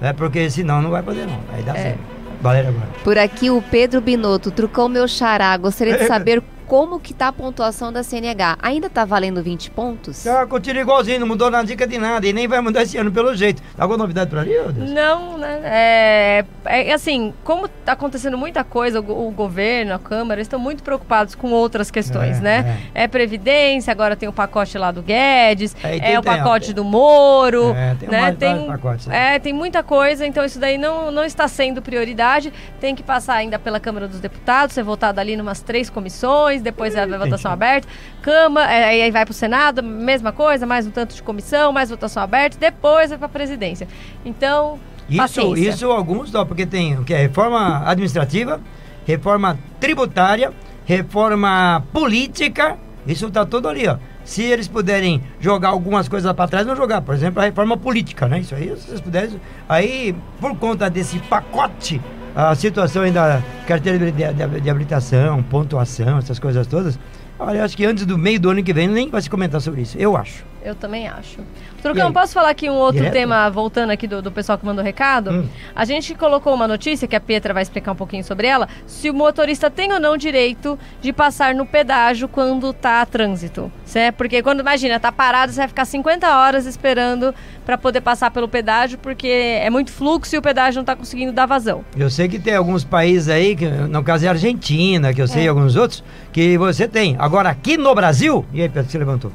[0.00, 1.40] É porque senão não vai poder não.
[1.54, 1.82] Aí dá É.
[1.82, 2.15] certo.
[2.40, 2.86] Valéria agora.
[3.02, 5.56] Por aqui o Pedro Binotto, trucou meu xará.
[5.56, 8.58] Gostaria de saber como que tá a pontuação da CNH.
[8.60, 10.22] Ainda tá valendo 20 pontos?
[10.24, 12.26] Tá, continua igualzinho, não mudou na dica de nada.
[12.26, 13.62] E nem vai mudar esse ano pelo jeito.
[13.78, 14.54] Alguma novidade pra ali?
[14.92, 15.60] Não, né?
[15.64, 20.58] É, é assim, como tá acontecendo muita coisa, o, go- o governo, a Câmara, estão
[20.58, 22.78] muito preocupados com outras questões, É, né?
[22.94, 23.06] É.
[23.08, 26.72] Previdência, agora tem o pacote lá do Guedes, É, é, tem- o tem, ó, pacote
[26.72, 28.20] do Moro, É, tem né?
[28.20, 29.36] mais tem, pacotes, né?
[29.36, 32.52] é, tem muita coisa, então isso daí não, não está sendo prioridade.
[32.80, 36.94] Tem que passar ainda pela Câmara dos Deputados, ser votado ali numas três comissões, depois
[36.94, 37.88] é a votação aberta.
[38.22, 42.22] Câmara, é, aí vai pro Senado, mesma coisa, mais um tanto de comissão, mais votação
[42.22, 43.86] aberta, depois vai pra presidência.
[44.24, 45.68] Então, Isso, paciência.
[45.70, 48.60] isso alguns dó, porque tem o que é reforma administrativa,
[49.06, 50.52] reforma tributária,
[50.84, 53.96] reforma política, isso tá tudo ali, ó.
[54.24, 57.00] Se eles puderem jogar algumas coisas para trás, vão jogar.
[57.00, 58.40] Por exemplo, a reforma política, né?
[58.40, 59.40] Isso aí, se eles puderem.
[59.68, 62.00] Aí, por conta desse pacote,
[62.36, 66.98] a situação ainda carteira de, de- de habilitação, pontuação, essas coisas todas.
[67.38, 69.80] Olha, acho que antes do meio do ano que vem nem vai se comentar sobre
[69.82, 69.96] isso.
[69.98, 70.44] Eu acho.
[70.66, 71.38] Eu também acho.
[71.80, 73.12] Trucão, posso falar aqui um outro Direto?
[73.12, 75.30] tema, voltando aqui do, do pessoal que mandou recado?
[75.30, 75.46] Hum.
[75.76, 79.08] A gente colocou uma notícia, que a Petra vai explicar um pouquinho sobre ela, se
[79.08, 83.70] o motorista tem ou não direito de passar no pedágio quando tá a trânsito.
[83.84, 84.16] Certo?
[84.16, 87.32] Porque quando, imagina, tá parado, você vai ficar 50 horas esperando
[87.64, 91.30] para poder passar pelo pedágio, porque é muito fluxo e o pedágio não tá conseguindo
[91.30, 91.84] dar vazão.
[91.96, 95.28] Eu sei que tem alguns países aí, que, no caso é a Argentina, que eu
[95.28, 95.48] sei É.
[95.48, 96.02] alguns outros,
[96.32, 97.14] que você tem.
[97.20, 98.44] Agora aqui no Brasil.
[98.52, 99.30] E aí, Pedro, você levantou?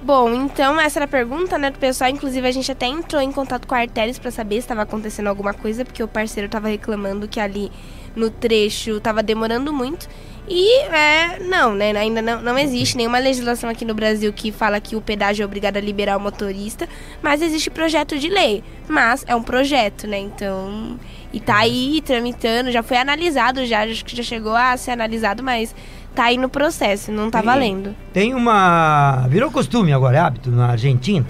[0.00, 2.08] Bom, então essa era a pergunta, né, do pessoal.
[2.08, 5.26] Inclusive, a gente até entrou em contato com a Arteris pra saber se estava acontecendo
[5.26, 7.70] alguma coisa, porque o parceiro tava reclamando que ali
[8.14, 10.08] no trecho tava demorando muito.
[10.48, 14.80] E, é, não, né, ainda não, não existe nenhuma legislação aqui no Brasil que fala
[14.80, 16.88] que o pedágio é obrigado a liberar o motorista,
[17.20, 18.64] mas existe projeto de lei.
[18.88, 20.98] Mas é um projeto, né, então...
[21.30, 25.42] E tá aí tramitando, já foi analisado, já, acho que já chegou a ser analisado,
[25.42, 25.74] mas
[26.18, 27.94] tá aí no processo, não tá Tem- valendo.
[28.12, 29.24] Tem uma.
[29.28, 31.24] Virou costume agora, é hábito na Argentina.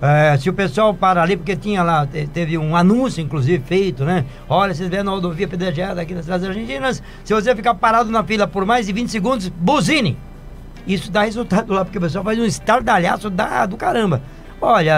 [0.00, 4.04] É, se o pessoal para ali, porque tinha lá, te- teve um anúncio, inclusive, feito,
[4.04, 4.24] né?
[4.48, 8.22] Olha, vocês vêem na rodovia pedreada aqui nas cidades argentinas, se você ficar parado na
[8.22, 10.16] fila por mais de 20 segundos, buzine!
[10.86, 14.22] Isso dá resultado lá, porque o pessoal faz um estardalhaço da, do caramba.
[14.60, 14.90] Olha,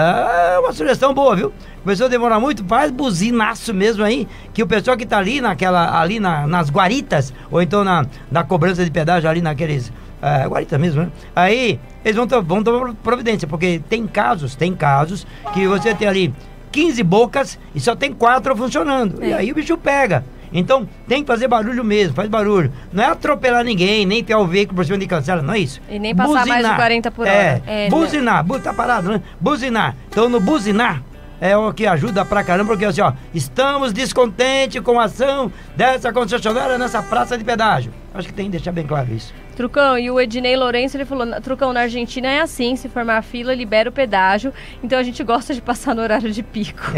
[0.55, 1.53] é uma sugestão boa, viu?
[1.83, 5.99] Começou a demorar muito, faz buzinaço mesmo aí, que o pessoal que tá ali naquela,
[5.99, 9.91] ali na- nas guaritas, ou então na, na cobrança de pedágio ali naqueles.
[10.21, 11.09] É, guarita mesmo, né?
[11.35, 16.33] Aí eles vão, vão tomar providência, porque tem casos, tem casos que você tem ali
[16.71, 19.23] 15 bocas e só tem quatro funcionando.
[19.23, 19.35] E É.
[19.37, 20.23] aí o bicho pega.
[20.53, 22.71] Então tem que fazer barulho mesmo, faz barulho.
[22.91, 25.81] Não é atropelar ninguém, nem ter o veículo por cima de cancela, não é isso.
[25.89, 27.31] E nem passar mais de 40 por hora.
[27.35, 29.21] É, É, buzinar, bu- tá parado, né?
[29.39, 29.95] Buzinar.
[30.09, 31.01] Então no buzinar
[31.39, 36.11] é o que ajuda pra caramba, porque assim, ó, estamos descontentes com a ação dessa
[36.13, 37.91] concessionária nessa praça de pedágio.
[38.13, 39.33] Acho que tem que deixar bem claro isso.
[39.55, 43.53] Trucão, e o Ednei Lourenço, ele falou, Trucão, na Argentina é assim, se formar fila,
[43.53, 44.51] libera o pedágio,
[44.83, 46.81] então a gente gosta de passar no horário de pico.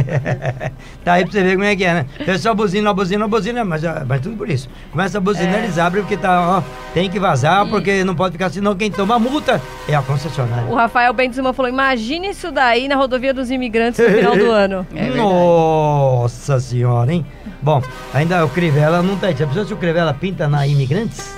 [1.03, 2.05] Tá aí pra você ver como é que é, né?
[2.25, 4.69] Pessoal buzina, buzina, buzina, mas, ah, mas tudo por isso.
[4.91, 5.63] Começa a buzinar, É.
[5.63, 8.89] eles abrem porque tá, ó, tem que vazar, porque não pode ficar assim, senão quem
[8.89, 10.71] toma multa é a concessionária.
[10.71, 14.87] O Rafael Benzuma falou, imagine isso daí na rodovia dos imigrantes no final do ano.
[14.95, 15.09] É.
[15.09, 17.25] Nossa senhora, hein?
[17.61, 17.81] Bom,
[18.13, 19.35] ainda o Crivella não tá aí.
[19.35, 20.65] Se o Crivella pinta na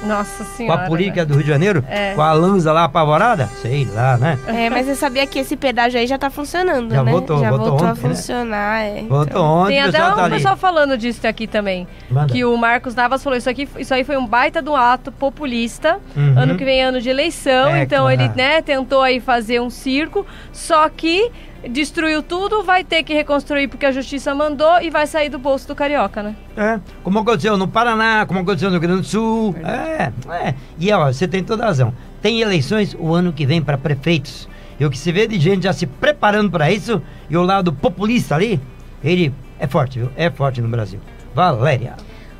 [0.06, 0.84] Nossa Com senhora.
[0.84, 1.25] a polícia né?
[1.25, 1.84] do Rio de Janeiro?
[1.89, 2.13] É.
[2.13, 3.47] Com a Lanza lá apavorada?
[3.62, 4.38] Sei lá, né?
[4.47, 7.12] É, mas você sabia que esse pedágio aí já tá funcionando, Já né?
[7.12, 8.10] voltou, já voltou voltou a ontem, né?
[8.15, 9.01] funcionar, é.
[9.01, 10.36] Voltou Então, ontem, Tem até um tá ali.
[10.36, 11.88] pessoal falando disso aqui também.
[12.10, 12.32] Manda.
[12.34, 15.99] Que o Marcos Navas falou, isso, aqui, isso aí foi um baita um ato populista.
[16.15, 16.36] Uhum.
[16.38, 18.21] Ano que vem é ano de eleição, É, então claro.
[18.21, 21.32] ele né, tentou aí fazer um circo, só que
[21.69, 25.67] destruiu tudo, vai ter que reconstruir porque a justiça mandou e vai sair do bolso
[25.67, 26.36] do carioca, né?
[26.56, 29.56] É, como aconteceu no Paraná, como aconteceu no Rio Grande do Sul.
[29.63, 30.56] É, é.
[30.80, 31.93] E ó, você tem toda a razão.
[32.21, 34.47] Tem eleições o ano que vem para prefeitos.
[34.80, 37.71] E o que se vê de gente já se preparando para isso, e o lado
[37.71, 38.60] populista ali,
[39.04, 40.10] ele é forte, viu?
[40.15, 40.99] É forte no Brasil.
[41.34, 41.95] Valéria.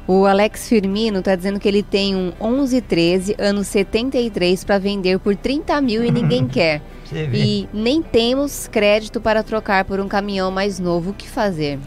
[0.08, 5.36] O Alex Firmino tá dizendo que ele tem um 1113, ano 73, para vender por
[5.36, 6.82] 30 mil e ninguém quer.
[7.34, 11.10] E nem temos crédito para trocar por um caminhão mais novo.
[11.10, 11.80] O que fazer?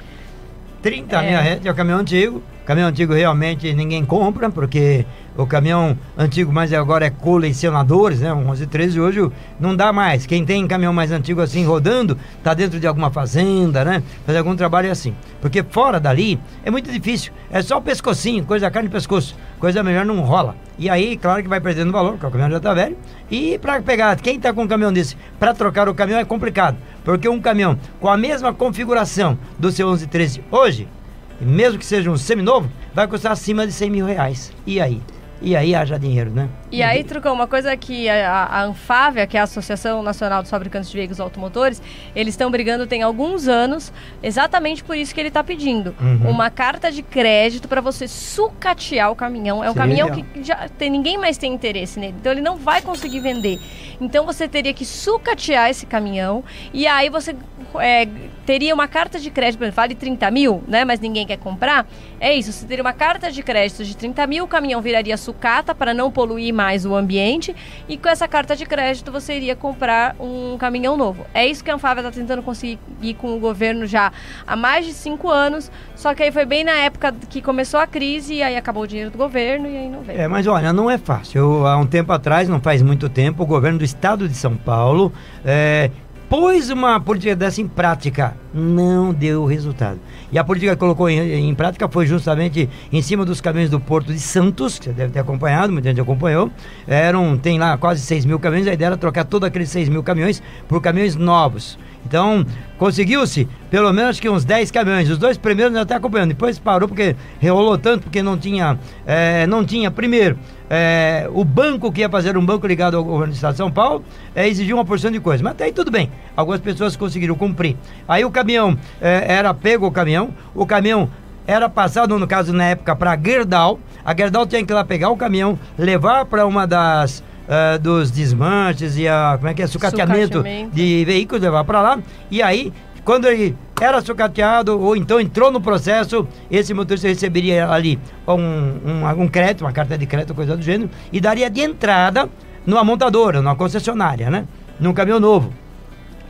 [0.82, 1.20] 30 É.
[1.30, 2.42] mil reais é o caminhão antigo.
[2.68, 8.30] Caminhão antigo realmente ninguém compra, porque o caminhão antigo, mas agora é colecionadores, né?
[8.30, 10.26] Um 11 13 hoje não dá mais.
[10.26, 14.02] Quem tem caminhão mais antigo assim rodando, tá dentro de alguma fazenda, né?
[14.26, 15.14] Fazer algum trabalho assim.
[15.40, 17.32] Porque fora dali é muito difícil.
[17.50, 19.34] É só o pescocinho, coisa carne de pescoço.
[19.58, 20.54] Coisa melhor não rola.
[20.78, 22.98] E aí, claro que vai perdendo valor, porque o caminhão já tá velho.
[23.30, 26.76] E para pegar, quem tá com um caminhão desse, para trocar o caminhão é complicado.
[27.02, 30.97] Porque um caminhão com a mesma configuração do seu 11 13 hoje, e
[31.40, 34.52] mesmo que seja um seminovo, vai custar acima de 100 mil reais.
[34.66, 35.00] E aí?
[35.40, 36.48] E aí haja dinheiro, né?
[36.70, 40.50] E aí, Trucão, uma coisa que a, a Anfávia, que é a Associação Nacional dos
[40.50, 41.80] Fabricantes de Veículos Automotores,
[42.14, 43.90] eles estão brigando tem alguns anos,
[44.22, 45.94] exatamente por isso que ele está pedindo.
[45.98, 46.30] Uhum.
[46.30, 49.64] Uma carta de crédito para você sucatear o caminhão.
[49.64, 50.24] É um Seria caminhão legal.
[50.34, 53.58] que já tem, ninguém mais tem interesse nele, então ele não vai conseguir vender.
[53.98, 57.34] Então você teria que sucatear esse caminhão e aí você
[57.76, 58.06] é,
[58.46, 60.84] teria uma carta de crédito, por exemplo, vale 30 mil, né?
[60.84, 61.86] Mas ninguém quer comprar.
[62.20, 65.74] É isso, você teria uma carta de crédito de 30 mil, o caminhão viraria sucata
[65.74, 67.54] para não poluir mais o ambiente
[67.88, 71.24] e com essa carta de crédito você iria comprar um caminhão novo.
[71.32, 74.10] É isso que a Anfávia está tentando conseguir com o governo já
[74.44, 77.86] há mais de cinco anos, só que aí foi bem na época que começou a
[77.86, 80.20] crise e aí acabou o dinheiro do governo e aí não veio.
[80.20, 81.38] É, mas olha, não é fácil.
[81.38, 84.56] Eu, há um tempo atrás, não faz muito tempo, o governo do estado de São
[84.56, 85.12] Paulo
[85.44, 85.92] é,
[86.28, 89.98] pôs uma política dessa em prática, não deu resultado.
[90.30, 93.80] E a política que colocou em, em, prática foi justamente em cima dos caminhões do
[93.80, 96.50] Porto de Santos, que você deve ter acompanhado, muita gente acompanhou.
[96.86, 100.02] Eram, tem lá quase 6 mil caminhões, a ideia era trocar todos aqueles 6 mil
[100.02, 101.78] caminhões por caminhões novos.
[102.06, 102.44] Então,
[102.78, 105.10] conseguiu-se pelo menos que uns 10 caminhões.
[105.10, 106.28] Os dois primeiros já até acompanhando.
[106.28, 108.78] Depois parou porque rolou tanto, porque não tinha.
[109.06, 110.38] É, não tinha, primeiro,
[110.70, 113.70] é, o banco que ia fazer um banco ligado ao governo do estado de São
[113.70, 114.04] Paulo
[114.34, 115.42] é, exigiu uma porção de coisa.
[115.42, 116.10] Mas até aí tudo bem.
[116.36, 117.76] Algumas pessoas conseguiram cumprir.
[118.06, 121.10] Aí o caminhão é, era pego o caminhão, o caminhão
[121.46, 123.80] era passado, no caso, na época, para Gerdau.
[124.04, 128.10] A Gerdau tinha que ir lá pegar o caminhão, levar para uma das uh, dos
[128.10, 130.74] desmanches e a, como é que é, sucateamento, sucateamento.
[130.74, 131.98] de veículos, levar para lá.
[132.30, 132.70] E aí,
[133.02, 139.22] quando ele era sucateado ou então entrou no processo, esse motorista receberia ali um, um,
[139.22, 142.28] um crédito, uma carta de crédito, coisa do gênero, e daria de entrada
[142.66, 144.46] numa montadora, numa concessionária, né?
[144.78, 145.52] Num caminhão novo.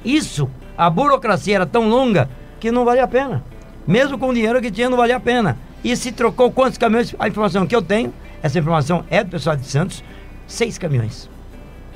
[0.04, 2.28] Isso, a burocracia era tão longa
[2.60, 3.42] que não valia a pena.
[3.86, 5.56] Mesmo com o dinheiro que tinha, não valia a pena.
[5.82, 7.14] E se trocou quantos caminhões?
[7.18, 10.04] A informação que eu tenho, essa informação é do pessoal de Santos,
[10.46, 11.28] seis caminhões.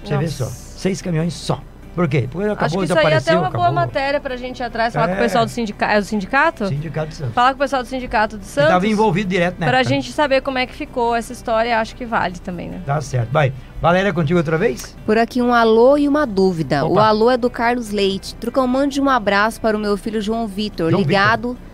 [0.03, 0.27] Você Nossa.
[0.27, 0.47] vê só.
[0.47, 1.61] Seis caminhões só.
[1.94, 2.26] Por quê?
[2.31, 3.61] Porque acabou Acho que isso aí é até uma acabou.
[3.61, 5.09] boa matéria pra gente ir atrás, falar é.
[5.09, 5.22] com o é.
[5.22, 6.68] pessoal do, sindica é do sindicato.
[6.68, 7.35] Sindicato de Santos.
[7.35, 8.70] Falar com o pessoal do sindicato de Santos.
[8.70, 9.66] Estava envolvido direto né?
[9.66, 12.81] Pra gente saber como é que ficou essa história, acho que vale também, né?
[12.87, 13.31] Tá certo.
[13.31, 13.52] Vai.
[13.81, 14.96] Valéria, contigo outra vez?
[15.05, 16.85] Por aqui um alô e uma dúvida.
[16.85, 16.94] Opa.
[16.94, 18.35] O alô é do Carlos Leite.
[18.37, 21.50] Trucão, mande um abraço para o meu filho João Vitor, ligado...
[21.50, 21.72] Victor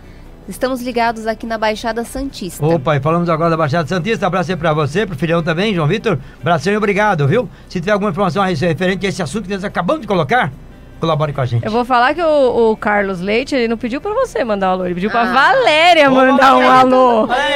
[0.49, 2.65] Estamos ligados aqui na Baixada Santista.
[2.65, 4.25] Opa, e falamos agora da Baixada Santista.
[4.25, 6.17] Abraço aí pra você, pro filhão também, João Vitor.
[6.41, 7.47] Abração e obrigado, viu?
[7.69, 10.51] Se tiver alguma informação referente a esse assunto que nós acabamos de colocar,
[10.99, 11.63] colabore com a gente.
[11.63, 14.71] Eu vou falar que o, o Carlos Leite, ele não pediu pra você mandar um
[14.71, 15.13] alô, ele pediu ah.
[15.13, 17.27] pra Valéria mandar um alô.
[17.27, 17.53] Peraí,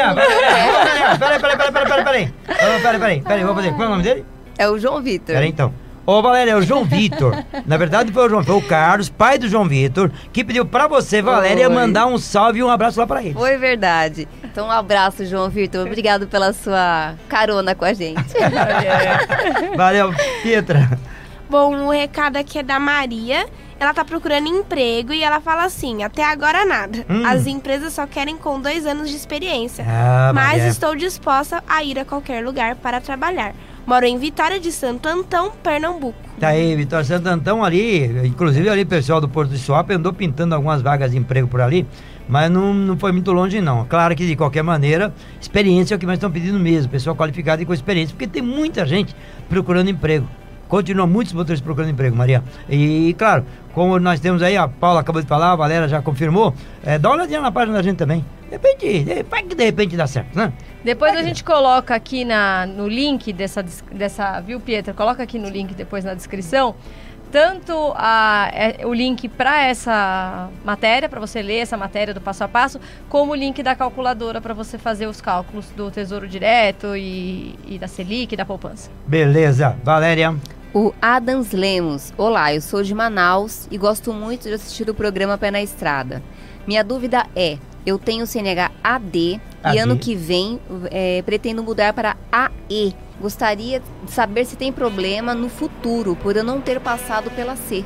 [1.17, 2.33] peraí, peraí, peraí, peraí, peraí.
[2.45, 3.71] Peraí, peraí, peraí, vou fazer.
[3.71, 4.23] Qual é o nome dele?
[4.55, 5.33] É o João Vitor.
[5.33, 5.73] Peraí, então.
[6.05, 7.33] Ô, Valéria, é o João Vitor.
[7.65, 10.85] Na verdade, foi o João, foi o Carlos, pai do João Vitor, que pediu pra
[10.85, 11.73] você, Valéria, Oi.
[11.73, 13.33] mandar um salve e um abraço lá pra ele.
[13.33, 14.27] Foi verdade.
[14.43, 15.85] Então, um abraço, João Vitor.
[15.87, 18.33] Obrigado pela sua carona com a gente.
[19.77, 20.99] Valeu, Pietra.
[21.49, 23.45] Bom, o recado aqui é da Maria.
[23.79, 27.05] Ela tá procurando emprego e ela fala assim: até agora nada.
[27.09, 27.25] Hum.
[27.25, 29.85] As empresas só querem com dois anos de experiência.
[29.87, 30.67] Ah, mas é.
[30.67, 33.53] estou disposta a ir a qualquer lugar para trabalhar.
[33.85, 36.17] Moro em Vitória de Santo Antão, Pernambuco.
[36.39, 40.13] Tá aí, Vitória de Santo Antão ali, inclusive ali pessoal do Porto de Suape andou
[40.13, 41.85] pintando algumas vagas de emprego por ali,
[42.27, 43.85] mas não, não foi muito longe não.
[43.85, 47.61] Claro que de qualquer maneira, experiência é o que nós estamos pedindo mesmo, pessoal qualificado
[47.61, 49.13] e com experiência, porque tem muita gente
[49.49, 50.27] procurando emprego.
[50.73, 52.43] Continua muitos motores procurando emprego, Maria.
[52.67, 56.51] E, claro, como nós temos aí, a Paula acabou de falar, a Valéria já confirmou,
[56.83, 58.25] é, dá uma olhadinha na página da gente também.
[58.45, 60.51] De repente, vai que de repente dá certo, né?
[60.83, 64.95] Depois a gente coloca aqui na, no link dessa, dessa, viu, Pietra?
[64.95, 66.73] Coloca aqui no link depois na descrição
[67.31, 72.43] tanto a, é, o link para essa matéria, para você ler essa matéria do passo
[72.43, 76.95] a passo, como o link da calculadora para você fazer os cálculos do Tesouro Direto
[76.95, 78.91] e, e da Selic e da poupança.
[79.07, 79.75] Beleza.
[79.83, 80.35] Valéria?
[80.73, 82.11] O Adams Lemos.
[82.17, 86.23] Olá, eu sou de Manaus e gosto muito de assistir o programa Pé na Estrada.
[86.65, 89.75] Minha dúvida é: eu tenho CNH AD, AD.
[89.75, 90.59] e ano que vem
[90.89, 92.95] é, pretendo mudar para AE.
[93.21, 97.85] Gostaria de saber se tem problema no futuro por eu não ter passado pela C.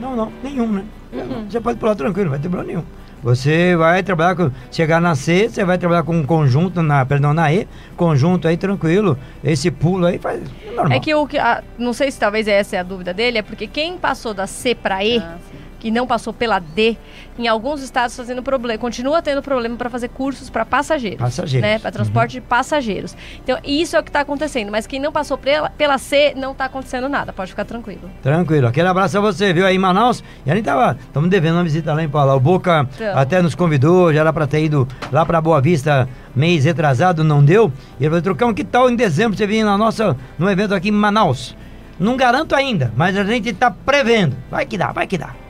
[0.00, 0.84] Não, não, nenhum, né?
[1.12, 1.44] Uhum.
[1.50, 3.03] Você pode pular tranquilo, não vai ter problema nenhum.
[3.24, 4.50] Você vai trabalhar com.
[4.70, 8.58] Chegar na C, você vai trabalhar com um conjunto, na, perdão, na E, conjunto aí
[8.58, 9.18] tranquilo.
[9.42, 10.42] Esse pulo aí faz.
[10.62, 10.98] É normal.
[10.98, 11.38] É que o que.
[11.78, 14.74] não sei se talvez essa é a dúvida dele, é porque quem passou da C
[14.74, 15.16] para E.
[15.16, 15.38] Ah,
[15.84, 16.96] que não passou pela D,
[17.38, 21.78] em alguns estados fazendo problema, continua tendo problema para fazer cursos para passageiros, passageiros, né,
[21.78, 22.40] para transporte uhum.
[22.40, 23.14] de passageiros.
[23.42, 24.70] Então isso é o que está acontecendo.
[24.70, 27.34] Mas quem não passou pela, pela C não está acontecendo nada.
[27.34, 28.10] Pode ficar tranquilo.
[28.22, 28.66] Tranquilo.
[28.66, 30.24] Aquele abraço a você, viu aí em Manaus.
[30.46, 32.34] E a gente tava, estamos devendo uma visita lá em Paula.
[32.34, 33.18] O Boca então.
[33.18, 37.44] até nos convidou, já era para ter ido lá para Boa Vista mês retrasado, não
[37.44, 37.70] deu.
[38.00, 40.88] E ele falou, Trucão, que tal em dezembro você vir na nossa, no evento aqui
[40.88, 41.54] em Manaus?
[42.00, 44.34] Não garanto ainda, mas a gente está prevendo.
[44.50, 45.43] Vai que dá, vai que dá.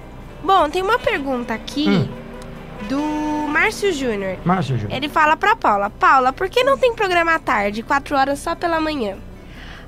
[0.44, 2.08] Bom, tem uma pergunta aqui hum.
[2.86, 4.36] do Márcio Júnior.
[4.44, 4.94] Márcio Júnior.
[4.94, 8.54] Ele fala pra Paula: Paula, por que não tem programa à tarde, quatro horas só
[8.54, 9.16] pela manhã?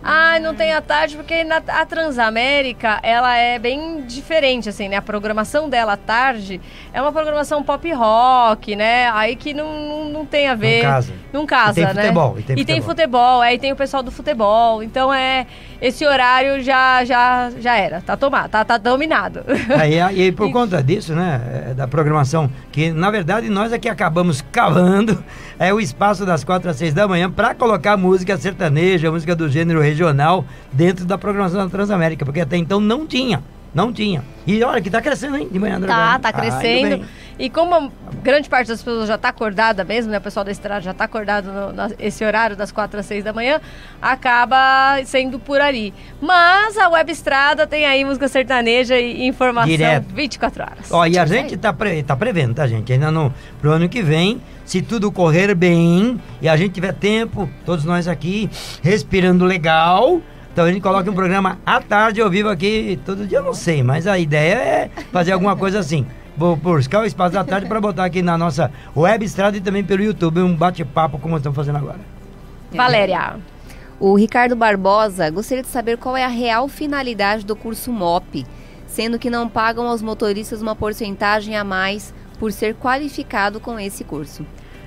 [0.03, 4.97] Ah, não tem a tarde porque na, a Transamérica ela é bem diferente, assim, né?
[4.97, 6.61] A programação dela à tarde
[6.93, 9.11] é uma programação pop rock, né?
[9.11, 10.85] Aí que não, não, não tem a ver.
[10.85, 11.13] Não casa.
[11.37, 12.03] Não casa, e tem né?
[12.03, 12.65] Futebol, e tem, e futebol.
[12.65, 14.83] tem futebol, aí tem o pessoal do futebol.
[14.83, 15.47] Então é.
[15.79, 19.45] Esse horário já, já, já era, tá tomado, tá, tá dominado.
[19.79, 21.69] Aí, e por conta disso, né?
[21.71, 25.23] É, da programação, que na verdade nós aqui acabamos cavando
[25.59, 29.51] é o espaço das quatro às seis da manhã para colocar música sertaneja, música do
[29.51, 33.43] gênero regional dentro da programação da Transamérica, porque até então não tinha.
[33.75, 34.25] Não tinha.
[34.47, 35.49] E olha que tá crescendo, hein?
[35.53, 35.79] De manhã.
[35.79, 37.05] Tá, tá crescendo.
[37.39, 37.91] E como a
[38.23, 40.19] grande parte das pessoas já tá acordada mesmo, né?
[40.19, 43.23] O pessoal da estrada já tá acordado no, na- esse horário das 4 às 6
[43.25, 43.61] da manhã,
[44.01, 45.93] acaba sendo por ali.
[46.21, 50.07] Mas a Web Estrada tem aí música sertaneja e informação Direto.
[50.15, 50.91] 24 horas.
[50.93, 52.93] Ó, e a gente tá, pre, tá prevendo, tá, gente?
[52.93, 57.49] Ainda no, pro ano que vem, se tudo correr bem e a gente tiver tempo,
[57.65, 58.49] todos nós aqui,
[58.83, 60.21] respirando legal.
[60.53, 63.53] Então a gente coloca um programa à tarde ao vivo aqui, todo dia eu não
[63.53, 66.07] sei, mas a ideia é fazer alguma coisa assim.
[66.37, 69.83] Vou buscar o espaço da tarde para botar aqui na nossa web estrada e também
[69.83, 72.01] pelo YouTube um bate-papo como estamos fazendo agora.
[72.73, 73.37] Valéria.
[73.99, 78.45] O Ricardo Barbosa gostaria de saber qual é a real finalidade do curso MOP,
[78.87, 84.05] sendo que não pagam aos motoristas uma porcentagem a mais por ser qualificado com esse
[84.05, 84.45] curso.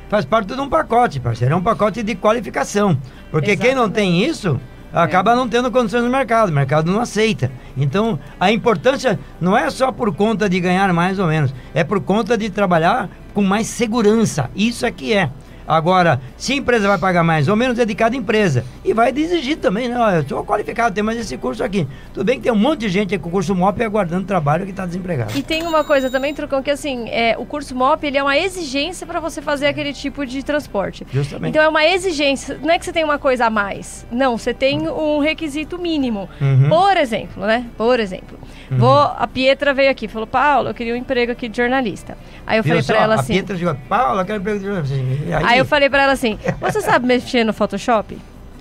[0.07, 1.55] Faz parte de um pacote, parceiro.
[1.55, 2.95] É um pacote de qualificação.
[3.31, 4.59] Porque quem não tem isso,
[4.93, 6.49] acaba não tendo condições no mercado.
[6.49, 7.51] O mercado não aceita.
[7.77, 11.53] Então, a importância não é só por conta de ganhar mais ou menos.
[11.73, 14.49] É por conta de trabalhar com mais segurança.
[14.55, 15.29] Isso é que é.
[15.69, 18.65] Agora, se a empresa vai pagar mais ou menos, é de cada empresa.
[18.83, 20.17] E vai exigir também, né?
[20.17, 21.87] Eu sou qualificado, tem mais esse curso aqui.
[22.11, 24.71] Tudo bem que tem um monte de gente com o curso MOP aguardando trabalho que
[24.71, 25.37] está desempregado.
[25.37, 28.35] E tem uma coisa também, Trucão, que assim, é, o curso MOP ele é uma
[28.35, 31.05] exigência para você fazer aquele tipo de transporte.
[31.13, 31.51] Justamente.
[31.51, 34.07] Então é uma exigência, não é que você tem uma coisa a mais.
[34.11, 36.27] Não, você tem um requisito mínimo.
[36.41, 36.67] Uhum.
[36.67, 37.67] Por exemplo, né?
[37.77, 38.39] Por exemplo.
[38.71, 42.17] Vou, a Pietra veio aqui e falou, Paulo, eu queria um emprego aqui de jornalista.
[42.45, 42.93] Aí eu Viu falei só?
[42.93, 43.33] pra ela a assim.
[43.33, 46.37] Pietra chegou, Paula, eu quero emprego de jornalista." E Aí eu falei pra ela assim,
[46.61, 48.17] você sabe mexer no Photoshop?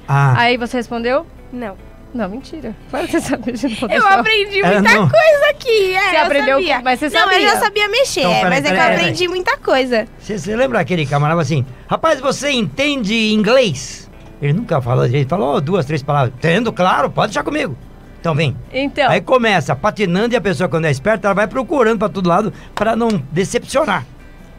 [0.07, 1.77] Ah, Aí você respondeu, Não.
[2.15, 2.75] não, mentira.
[2.91, 4.13] Claro que você sabe mexer no Eu Photoshop.
[4.15, 6.81] aprendi Ela muita não- coisa aqui, é, Você eu aprendeu sabia.
[6.83, 7.49] mas você Não, eu sabia?
[7.51, 10.07] já sabia mexer, Então, peraí, mas é que eu peraí, aprendi muita coisa.
[10.19, 11.67] Você lembra aquele camarada assim?
[11.87, 14.09] Rapaz, você entende inglês?
[14.41, 16.33] Ele nunca falou de jeito, falou duas, três palavras.
[16.39, 17.77] Entendo, claro, pode deixar comigo.
[18.29, 18.55] Então vem.
[18.71, 22.29] Então, Aí começa patinando e a pessoa, quando é esperta, ela vai procurando pra todo
[22.29, 24.05] lado pra não decepcionar.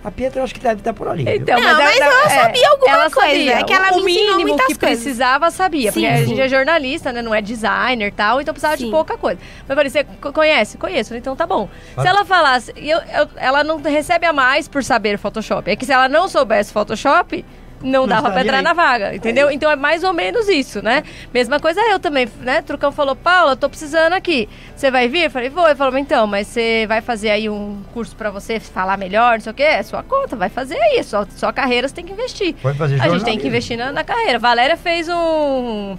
[0.04, 1.26] A Pietra eu acho que deve estar por ali.
[1.28, 3.60] Então, Não, mas ela- eu sabia alguma ela coisa, sabia.
[3.60, 5.04] é que ela o me ensinou mínimo muitas que coisas.
[5.04, 6.26] precisava sabia, porque Sim, a sim.
[6.28, 7.22] gente é jornalista, né?
[7.22, 8.92] Não é designer e tal, então precisava de Sim.
[8.92, 9.40] pouca coisa.
[9.62, 10.78] Mas eu falei, você co- conhece?
[10.78, 11.14] Conheço.
[11.16, 11.70] Então tá bom.
[12.02, 15.70] Se ela falasse, eu- eu- ela não recebe a mais por saber Photoshop.
[15.70, 17.44] É que se ela não soubesse Photoshop,
[17.82, 18.64] não, Não dava pra estaria entrar aí.
[18.64, 19.50] na vaga, entendeu?
[19.52, 21.04] Então é mais ou menos isso, né?
[21.34, 22.62] Mesma coisa eu também, né?
[22.62, 24.50] Trucão falou, Paula, tô precisando aqui.
[24.76, 25.24] Você vai vir?
[25.26, 25.66] Eu falei, vou.
[25.66, 29.40] Ele falou, então, mas você vai fazer aí um curso pra você falar melhor, não
[29.42, 29.64] sei o quê?
[29.64, 31.04] É sua conta, vai fazer aí.
[31.04, 32.56] Sua, sua carreira você tem que investir.
[32.62, 33.42] Foi fazer A gente tem jornalismo.
[33.42, 34.40] que investir na, na carreira.
[34.40, 35.98] Valéria fez um,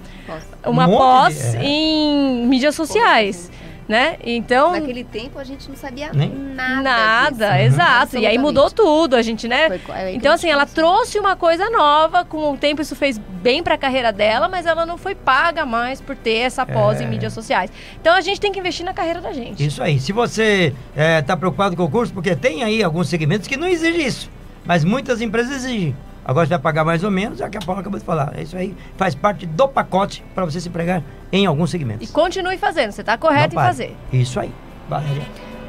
[0.66, 1.62] uma Um pós de- é.
[1.64, 3.50] em mídias sociais,
[3.91, 4.16] né?
[4.22, 4.70] Então...
[4.70, 6.82] Naquele tempo a gente não sabia Nem- nada.
[6.82, 7.66] Nada, disso.
[7.74, 8.16] exato.
[8.20, 9.66] E aí mudou tudo, a gente, né?
[9.80, 13.62] Foi é, então, assim, ela trouxe uma coisa nova, com o tempo isso fez bem
[13.64, 17.05] pra carreira dela, mas ela não foi paga mais por ter essa pós É.
[17.05, 17.70] em mídias sociais.
[18.01, 19.66] Então a gente tem que investir na carreira da gente.
[19.66, 19.99] Isso aí.
[19.99, 20.72] Se você
[21.20, 24.30] está preocupado com o curso, porque tem aí alguns segmentos que não exigem isso,
[24.64, 25.97] mas muitas empresas exigem.
[26.30, 28.32] Agora você vai pagar mais ou menos, é o que a Paula acabou de falar.
[28.36, 31.02] É isso aí faz parte do pacote para você se empregar
[31.32, 32.08] em alguns E segmentos.
[32.12, 33.66] continue fazendo, você tá correto Não em pare.
[33.66, 33.96] fazer.
[34.12, 34.52] Isso aí.
[34.88, 35.24] Valéria.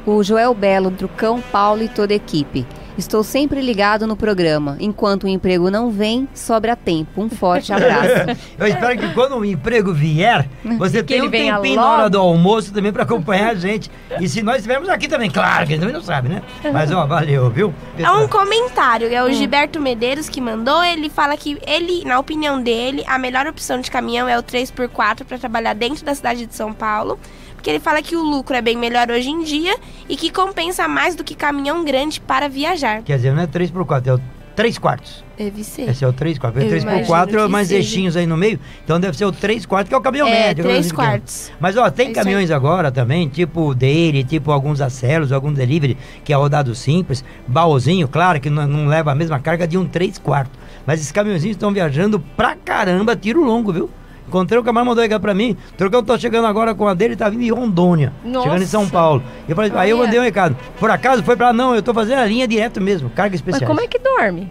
[0.06, 2.64] O Joel Belo, Trucão, Paulo e toda a equipe.
[2.96, 4.76] Estou sempre ligado no programa.
[4.78, 7.22] Enquanto o emprego não vem, sobra tempo.
[7.22, 8.38] Um forte abraço.
[8.58, 11.88] Eu espero que quando o emprego vier, você Que tenha um tempinho logo.
[11.88, 13.90] na hora do almoço também para acompanhar a gente.
[14.20, 16.42] E se nós estivermos aqui também, claro, que ele também não sabe, né?
[16.72, 17.72] Mas ó, valeu, viu?
[17.98, 19.32] É um comentário, é o Hum.
[19.32, 20.82] Gilberto Medeiros que mandou.
[20.84, 25.24] Ele fala que ele, na opinião dele, a melhor opção de caminhão é o 3x4
[25.24, 27.18] para trabalhar dentro da cidade de São Paulo.
[27.62, 29.76] Porque ele fala que o lucro é bem melhor hoje em dia
[30.08, 33.02] e que compensa mais do que caminhão grande para viajar.
[33.02, 34.20] Quer dizer, não é 3 por 4, é o
[34.56, 35.22] 3 quartos.
[35.38, 35.88] Deve ser.
[35.88, 36.60] Esse é o 3 quartos.
[36.60, 38.58] Eu 3 por imagino 4 é mais eixinhos aí no meio.
[38.84, 40.64] Então deve ser o 3 quartos, que é o caminhão É, médio.
[40.64, 41.08] três aquele pequeno.
[41.08, 41.52] quartos.
[41.60, 45.96] Mas ó, tem É caminhões agora também, tipo o Dele, tipo alguns acelos, algum delivery,
[46.24, 49.86] que é rodado simples, baúzinho, claro que não, não leva a mesma carga de um
[49.86, 50.58] 3 quartos.
[50.84, 53.88] Mas esses caminhõezinhos estão viajando pra caramba, tiro longo, viu?
[54.32, 57.28] Encontrei o camarada mandou ligar pra mim, Trocão, tô chegando agora com a dele, tá
[57.28, 58.44] vindo em Rondônia, Nossa.
[58.46, 59.22] chegando em São Paulo.
[59.46, 61.52] Eu falei, aí eu mandei um recado, por acaso foi pra lá?
[61.52, 63.68] não, eu tô fazendo a linha direto mesmo, carga Mas especial.
[63.68, 64.50] como é que dorme?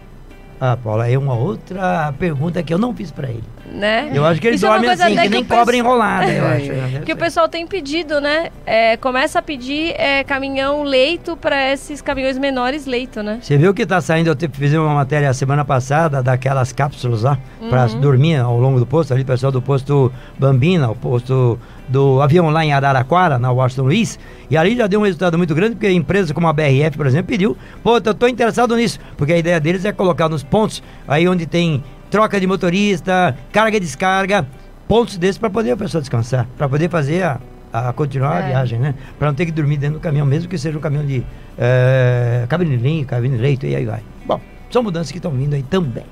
[0.64, 3.42] Ah, Paula, é uma outra pergunta que eu não fiz pra ele.
[3.66, 4.12] Né?
[4.14, 5.76] Eu acho que ele Isso é dorme coisa assim, até que nem o pesso- cobra
[5.76, 6.72] enrolada, eu É, acho.
[6.72, 7.02] né?
[7.04, 8.50] Que o pessoal tem pedido, né?
[8.64, 13.38] É, começa a pedir é, caminhão leito para esses caminhões menores leito, né?
[13.42, 17.36] Você viu que tá saindo, eu te- fiz uma matéria semana passada daquelas cápsulas lá,
[17.68, 18.00] pra Uhum.
[18.00, 21.58] dormir ao longo do posto, ali, pessoal do posto Bambina, o posto
[21.92, 24.18] do avião lá em Araraquara, na Washington Luiz,
[24.50, 27.26] e ali já deu um resultado muito grande, porque empresas como a BRF, por exemplo,
[27.28, 31.28] pediu, pô, eu tô interessado nisso, porque a ideia deles é colocar nos pontos, aí
[31.28, 34.46] onde tem troca de motorista, carga e descarga,
[34.88, 37.40] pontos desses para poder a pessoa descansar, para poder fazer a
[37.74, 38.46] a continuar a É.
[38.48, 38.94] viagem, né?
[39.18, 41.24] Para não ter que dormir dentro do caminhão, mesmo que seja um caminhão de
[41.56, 44.00] é, cabine linha, cabine leito e aí vai.
[44.26, 44.38] Bom,
[44.70, 46.04] são mudanças que estão vindo aí também.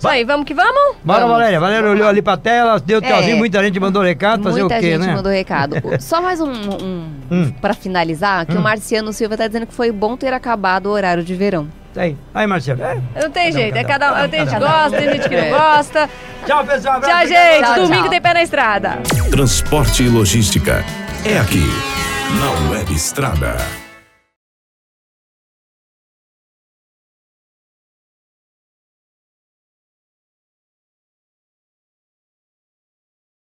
[0.00, 0.96] Isso aí, vamos que vamos?
[1.04, 1.36] Bora, Vamos.
[1.36, 1.60] Valéria.
[1.60, 3.38] Valéria olhou ali pra tela, deu tchauzinho, É.
[3.38, 5.14] muita gente mandou recado, fazer Muita o quê, gente né?
[5.14, 5.76] mandou recado.
[6.00, 7.52] Só mais um, um Hum.
[7.60, 8.60] para finalizar, que Hum.
[8.60, 11.68] o Marciano Silva tá dizendo que foi bom ter acabado o horário de verão.
[11.90, 12.82] Isso Aí, aí Marcelo.
[12.82, 12.94] É.
[13.20, 14.14] Não tem Cada jeito, é cada um.
[14.14, 14.28] cada um.
[14.30, 15.50] Tem gente que gosta, tem gente que não É.
[15.50, 16.10] gosta.
[16.46, 16.94] Tchau, pessoal.
[16.96, 17.64] abraço, Tchau, gente.
[17.64, 18.08] Tchau, Domingo tchau.
[18.10, 18.98] tem pé na estrada.
[19.30, 20.84] Transporte e logística.
[21.26, 21.64] É aqui,
[22.38, 23.56] na Web Estrada.